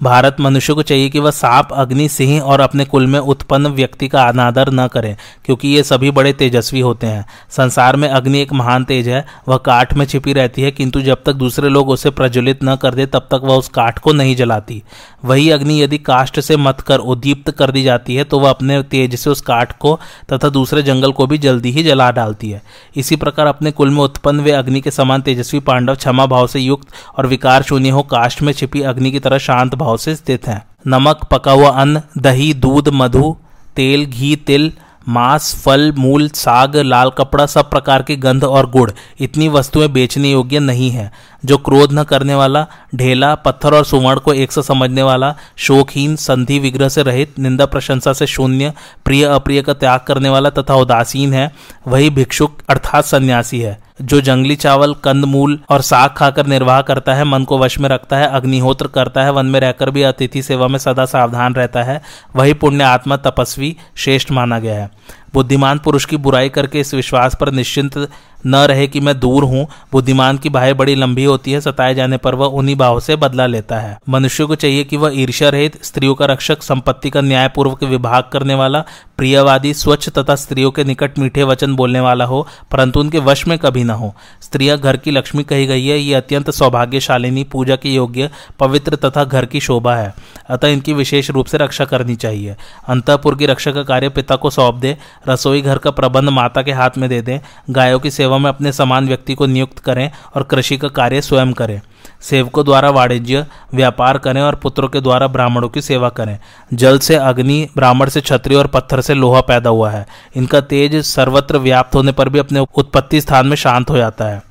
भारत 0.00 0.36
मनुष्य 0.40 0.74
को 0.74 0.82
चाहिए 0.82 1.08
कि 1.08 1.18
वह 1.18 1.30
सांप, 1.30 1.72
अग्नि, 1.72 2.08
सिंह 2.08 2.40
और 2.40 2.60
अपने 2.60 2.84
कुल 2.84 3.06
में 3.06 3.18
उत्पन्न 3.18 3.66
व्यक्ति 3.66 4.08
का 4.08 4.22
अनादर 4.22 4.70
न 4.70 4.86
करें, 4.86 5.16
क्योंकि 5.44 5.68
ये 5.68 5.82
सभी 5.82 6.10
बड़े 6.10 6.32
तेजस्वी 6.32 6.80
होते 6.80 7.06
हैं। 7.06 7.24
संसार 7.50 7.96
में 7.96 8.08
अग्नि 8.08 8.40
एक 8.40 8.52
महान 8.52 8.84
तेज 8.84 9.08
है, 9.08 9.24
वह 9.48 9.56
काठ 9.56 9.94
में 9.94 10.04
छिपी 10.06 10.32
रहती 10.32 10.62
है, 10.62 10.70
किंतु 10.70 11.00
जब 11.00 11.22
तक 11.26 11.32
दूसरे 11.34 11.68
लोग 11.68 11.88
उसे 11.88 12.10
प्रज्वलित 12.10 12.64
न 12.64 12.76
कर 12.76 12.94
दे, 12.94 13.06
तब 13.06 13.28
तक 13.30 13.40
वह 13.44 13.56
उस 13.56 13.68
काठ 13.68 13.98
को 13.98 14.12
नहीं 14.12 14.36
जलाती। 14.36 14.82
वही 15.24 15.48
अग्नि 15.50 15.80
यदि 15.82 15.98
काष्ठ 15.98 16.38
से 16.40 16.56
मत 16.56 16.80
कर 16.80 16.98
उद्दीप्त 16.98 17.50
कर 17.50 17.70
दी 17.70 17.82
जाती 17.82 18.14
है 18.14 18.24
तो 18.24 18.38
वह 18.38 18.50
अपने 18.50 18.82
तेज 18.82 19.14
से 19.14 19.30
उस 19.30 19.40
काठ 19.40 19.72
को 19.78 19.98
तथा 20.32 20.48
दूसरे 20.48 20.82
जंगल 20.82 21.12
को 21.12 21.26
भी 21.26 21.38
जल्दी 21.38 21.70
ही 21.70 21.82
जला 21.82 22.10
डालती 22.10 22.50
है। 22.50 22.62
इसी 22.96 23.16
प्रकार 23.16 23.46
अपने 23.46 23.70
कुल 23.70 23.90
में 23.90 24.00
उत्पन्न 24.02 24.40
वे 24.40 24.50
अग्नि 24.52 24.80
के 24.80 24.90
समान 24.90 25.22
तेजस्वी 25.22 25.60
पांडव 25.60 25.94
क्षमा 25.94 26.26
भाव 26.26 26.46
से 26.46 26.60
युक्त 26.60 26.88
और 27.16 27.26
विकार 27.26 27.62
शून्य 27.62 27.88
हो 27.88 28.02
काष्ठ 28.02 28.42
में 28.42 28.52
छिपी 28.52 28.82
अग्नि 28.82 29.10
की 29.10 29.18
तरह 29.18 29.38
शांत 29.38 29.74
भाव 29.74 29.87
से 29.96 30.16
स्थित 30.16 30.48
हैं। 30.48 30.66
नमक, 30.86 31.24
पका 31.24 31.52
हुआ 31.52 31.68
अन्न, 31.68 32.02
दही, 32.18 32.54
दूध, 32.54 32.88
मधु, 32.88 33.36
तेल, 33.76 34.06
घी, 34.06 34.36
तिल, 34.36 34.72
मांस, 35.08 35.62
फल, 35.64 35.92
मूल, 35.92 36.28
साग, 36.28 36.76
लाल 36.76 37.10
कपड़ा, 37.10 37.46
सब 37.46 37.70
प्रकार 37.70 38.02
के 38.02 38.16
गंध 38.16 38.44
और 38.44 38.70
गुड़। 38.70 38.90
इतनी 39.20 39.48
वस्तुएँ 39.48 39.88
बेचने 39.88 40.30
योग्य 40.30 40.58
नहीं 40.58 40.90
है। 40.90 41.12
जो 41.44 41.58
क्रोध 41.58 41.92
न 41.92 42.02
करने 42.02 42.34
वाला, 42.34 42.66
ढेला, 42.94 43.34
पत्थर 43.34 43.74
और 43.74 43.84
सुवर्ण 43.84 44.18
को 44.18 44.32
एक 44.32 44.52
से 44.52 44.62
समझने 44.62 45.02
वाला, 45.02 45.36
शोकहीन, 45.56 46.16
संधि 46.16 46.58
विग्रह 46.58 46.88
से 46.88 47.02
रहित, 47.02 47.38
निंदा 47.38 47.66
प्रशंसा 47.66 48.12
से 48.12 48.26
शून्य 48.26 48.72
प्रिय 49.04 49.24
अप्रिय 49.24 49.62
का 49.62 49.72
त्याग 49.72 50.00
करने 50.00 50.28
वाला 50.28 50.50
तथा 50.50 50.74
उदासीन 50.74 51.32
है, 51.34 51.52
वही 51.86 52.10
भिक्षुक 52.10 52.58
अर्थात 52.68 53.04
सन्यासी 53.04 53.60
है। 53.60 53.87
जो 54.02 54.20
जंगली 54.20 54.56
चावल 54.56 54.94
कंद 54.94 55.24
मूल 55.24 55.60
और 55.68 55.80
साग 55.80 56.10
खाकर 56.10 56.46
निर्वाह 56.46 56.82
करता 56.82 57.14
है, 57.14 57.24
मन 57.24 57.44
को 57.44 57.58
वश 57.58 57.78
में 57.78 57.88
रखता 57.88 58.16
है, 58.16 58.26
अग्निहोत्र 58.26 58.86
करता 58.86 59.22
है, 59.22 59.32
वन 59.32 59.46
में 59.46 59.60
रहकर 59.60 59.90
भी 59.90 60.02
अतिथि 60.02 60.42
सेवा 60.42 60.68
में 60.68 60.78
सदा 60.78 61.04
सावधान 61.04 61.54
रहता 61.54 61.82
है, 61.82 62.02
वही 62.36 62.54
पुण्य 62.54 62.84
आत्मा 62.84 63.16
तपस्वी 63.16 63.76
श्रेष्ठ 63.96 64.30
माना 64.30 64.58
गया 64.58 64.82
है। 64.82 64.90
बुद्धिमान 65.34 65.78
पुरुष 65.78 66.04
की 66.04 66.16
बुराई 66.16 66.48
करके 66.48 66.80
इस 66.80 66.94
विश्वास 66.94 67.36
पर 67.40 67.50
निश्चिंत 67.50 68.08
न 68.46 68.54
रहे 68.54 68.86
कि 68.86 69.00
मैं 69.00 69.20
दूर 69.20 69.44
हूँ। 69.44 69.66
बुद्धिमान 69.92 70.38
की 70.38 70.48
बाहें 70.48 70.76
बड़ी 70.76 70.94
लंबी 70.94 71.24
होती 71.24 71.52
है, 71.52 71.60
सताए 71.60 71.94
जाने 71.94 72.16
पर 72.16 72.34
वह 72.34 72.46
उन्हीं 72.46 72.76
बाहों 72.76 73.00
से 73.00 73.16
बदला 73.16 73.46
लेता 73.46 73.80
है। 73.80 73.98
मनुष्य 74.08 74.44
को 74.44 74.54
चाहिए 74.54 74.84
कि 74.84 74.96
वह 74.96 75.10
ईर्ष्या 75.14 75.48
रहित, 75.48 75.84
स्त्रियों 75.84 76.14
का 76.14 76.24
रक्षक, 76.24 76.62
संपत्ति 76.62 77.10
का 77.10 77.20
न्यायपूर्वक 77.20 77.82
विभाग 77.82 78.24
करने 78.32 78.54
वाला, 78.54 78.84
प्रियवादी, 79.16 79.74
स्वच्छ 79.74 80.08
तथा 80.08 80.34
स्त्रियों 80.34 80.70
के 80.70 80.84
निकट 80.84 81.18
मीठे 81.18 81.42
वचन 81.42 81.74
बोलने 81.76 82.00
वाला 82.00 82.24
हो, 82.24 82.46
परंतु 82.70 83.00
उनके 83.00 83.18
वश 83.18 83.46
में 83.46 83.58
कभी 83.58 83.84
न 83.84 83.90
हो। 83.90 84.14
स्त्रियाँ 84.40 84.78
घर 84.78 84.96
की 84.96 85.10
लक्ष्मी 85.10 85.44
कही 85.44 85.66
गई 85.66 85.86
है, 85.86 85.98
ये 85.98 86.14
अत्यंत 86.14 86.50
सौभाग्यशालिनी, 86.50 87.44
पूजा 87.44 87.76
के 87.76 87.88
योग्य, 87.88 88.30
पवित्र 88.58 88.96
तथा 88.96 89.24
घर 89.24 89.46
की 89.46 89.60
शोभा 89.60 89.96
है। 89.96 90.14
अतः 90.50 90.68
इनकी 90.68 90.92
विशेष 90.92 91.30
रूप 91.30 91.46
से 91.46 91.58
रक्षा 91.58 91.84
करनी 91.84 92.16
चाहिए। 92.16 92.56
अंतपुर 92.88 93.36
की 93.36 93.46
रक्षा 93.46 93.72
का 93.72 93.82
कार्य 93.82 94.08
पिता 94.08 94.36
को 94.36 94.50
सौंप 94.50 94.74
दे, 94.74 94.96
रसोई 95.28 95.62
घर 95.62 95.78
का 95.78 95.90
प्रबंध 95.90 96.28
माता 96.28 96.62
के 96.62 96.72
हाथ 96.72 96.90
में 96.98 97.08
दे 97.10 97.22
दें, 97.22 97.40
गायों 97.70 97.98
की 97.98 98.10
सेवा 98.10 98.27
में 98.36 98.48
अपने 98.48 98.72
समान 98.72 99.06
व्यक्ति 99.06 99.34
को 99.34 99.46
नियुक्त 99.46 99.78
करें 99.78 100.10
और 100.36 100.42
कृषि 100.42 100.76
का 100.76 100.88
कार्य 100.88 101.20
स्वयं 101.20 101.52
करें। 101.52 101.80
सेवकों 102.20 102.64
द्वारा 102.64 102.90
वाणिज्य, 102.90 103.46
व्यापार 103.74 104.18
करें 104.18 104.40
और 104.40 104.54
पुत्रों 104.54 104.88
के 104.88 105.00
द्वारा 105.00 105.26
ब्राह्मणों 105.26 105.68
की 105.68 105.82
सेवा 105.82 106.08
करें। 106.08 106.38
जल 106.74 106.98
से 106.98 107.16
अग्नि, 107.16 107.68
ब्राह्मण 107.76 108.08
से 108.08 108.20
क्षत्रिय 108.20 108.58
और 108.58 108.66
पत्थर 108.66 109.00
से 109.00 109.14
लोहा 109.14 109.40
पैदा 109.40 109.70
हुआ 109.70 109.90
है। 109.90 110.06
इनका 110.36 110.60
तेज 110.60 110.96
सर्वत्र 110.96 111.58
व्याप्त 111.58 111.94
होने 111.94 112.12
पर 112.12 112.28
भी 112.28 112.38
अपने 112.38 112.60
उत्पत्ति 112.60 113.20
स्थान 113.20 113.46
में 113.46 113.56
शांत 113.56 113.90
हो 113.90 113.96
जाता 113.96 114.24
है। 114.24 114.47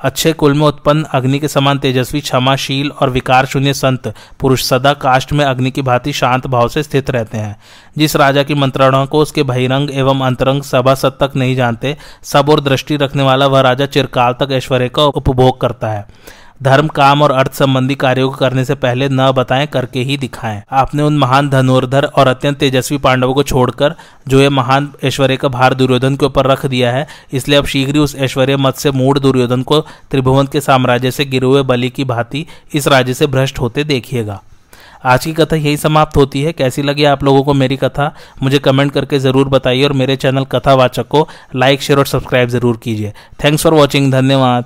अच्छे 0.00 0.32
कुल 0.32 0.54
में 0.54 0.66
उत्पन्न 0.66 1.04
अग्नि 1.04 1.38
के 1.38 1.48
समान 1.48 1.78
तेजस्वी, 1.78 2.20
क्षमाशील 2.20 2.90
और 2.90 3.10
विकार 3.10 3.46
शून्य 3.46 3.74
संत, 3.74 4.14
पुरुष 4.40 4.64
सदा 4.64 4.92
काष्ट 4.92 5.32
में 5.32 5.44
अग्नि 5.44 5.70
की 5.70 5.82
भांति 5.82 6.12
शांत 6.12 6.46
भाव 6.46 6.68
से 6.68 6.82
स्थित 6.82 7.10
रहते 7.10 7.38
हैं। 7.38 7.56
जिस 7.98 8.16
राजा 8.16 8.42
की 8.42 8.54
मंत्रणा 8.54 9.04
को 9.04 9.18
उसके 9.18 9.42
बहिरंग 9.42 9.90
एवं 9.90 10.20
अंतरंग 10.20 10.62
सभासद 10.62 11.12
तक 11.20 11.32
नहीं 11.36 11.56
जानते, 11.56 11.96
सब 12.22 12.50
और 12.50 12.60
दृष्टि 12.60 12.96
रखने 12.96 13.22
वाला 13.22 13.46
वह 13.46 13.60
राजा 13.60 13.86
चिरकाल 13.86 14.32
तक 14.32 14.48
ऐश्वर्य 14.52 14.88
का 14.88 15.02
उपभोग 15.02 15.60
करता 15.60 15.88
है। 15.88 16.06
धर्म, 16.60 16.88
काम 16.88 17.22
और 17.22 17.32
अर्थ 17.32 17.52
संबंधी 17.52 17.94
कार्यों 17.94 18.28
को 18.30 18.36
करने 18.36 18.64
से 18.64 18.74
पहले 18.74 19.08
न 19.08 19.30
बताएँ, 19.32 19.66
करके 19.66 20.00
ही 20.00 20.16
दिखाएँ। 20.16 20.62
आपने 20.70 21.02
उन 21.02 21.16
महान 21.18 21.48
धनुर्धर 21.50 22.04
और 22.04 22.28
अत्यंत 22.28 22.58
तेजस्वी 22.58 22.98
पांडवों 22.98 23.34
को 23.34 23.42
छोड़कर, 23.42 23.94
जो 24.28 24.40
ये 24.40 24.48
महान 24.48 24.90
ऐश्वर्य 25.04 25.36
का 25.36 25.48
भार 25.48 25.74
दुर्योधन 25.74 26.16
के 26.16 26.26
ऊपर 26.26 26.46
रख 26.46 26.64
दिया 26.66 26.92
है, 26.92 27.06
इसलिए 27.32 27.58
अब 27.58 27.66
शीघ्र 27.66 27.94
ही 27.94 28.00
उस 28.00 28.14
ऐश्वर्य 28.16 28.56
मत 28.56 28.76
से 28.76 28.90
मूड 28.90 29.18
दुर्योधन 29.18 29.62
को 29.62 29.80
त्रिभुवन 30.10 30.46
के 30.46 30.60
साम्राज्य 30.60 31.10
से 31.10 31.24
गिरे 31.24 31.46
हुए 31.46 31.62
बलि 31.62 31.90
की 31.90 32.04
भांति 32.04 32.46
इस 32.74 32.88
राज्य 32.88 33.14
से 33.14 33.26
भ्रष्ट 33.26 33.58
होते 33.58 33.84
देखिएगा। 33.84 34.40
आज 35.04 35.24
की 35.24 35.32
कथा 35.32 35.56
यही 35.56 35.76
समाप्त 35.76 36.16
होती 36.16 36.42
है। 36.42 36.52
कैसी 36.52 36.82
लगी 36.82 37.04
आप 37.04 37.22
लोगों 37.24 37.42
को 37.42 37.54
मेरी 37.54 37.76
कथा? 37.76 38.12
मुझे 38.42 38.58
कमेंट 38.58 38.92
करके 38.92 39.18
ज़रूर 39.18 39.48
बताइए 39.48 39.84
और 39.84 39.92
मेरे 39.92 40.16
चैनल 40.16 40.44
कथावाचक 40.44 41.08
को 41.08 41.26
लाइक, 41.56 41.82
शेयर 41.82 41.98
और 41.98 42.06
सब्सक्राइब 42.06 42.48
ज़रूर 42.48 42.76
कीजिए। 42.76 43.12
Thanks 43.44 43.62
for 43.62 43.74
watching. 43.74 44.12
धन्यवाद। 44.12 44.64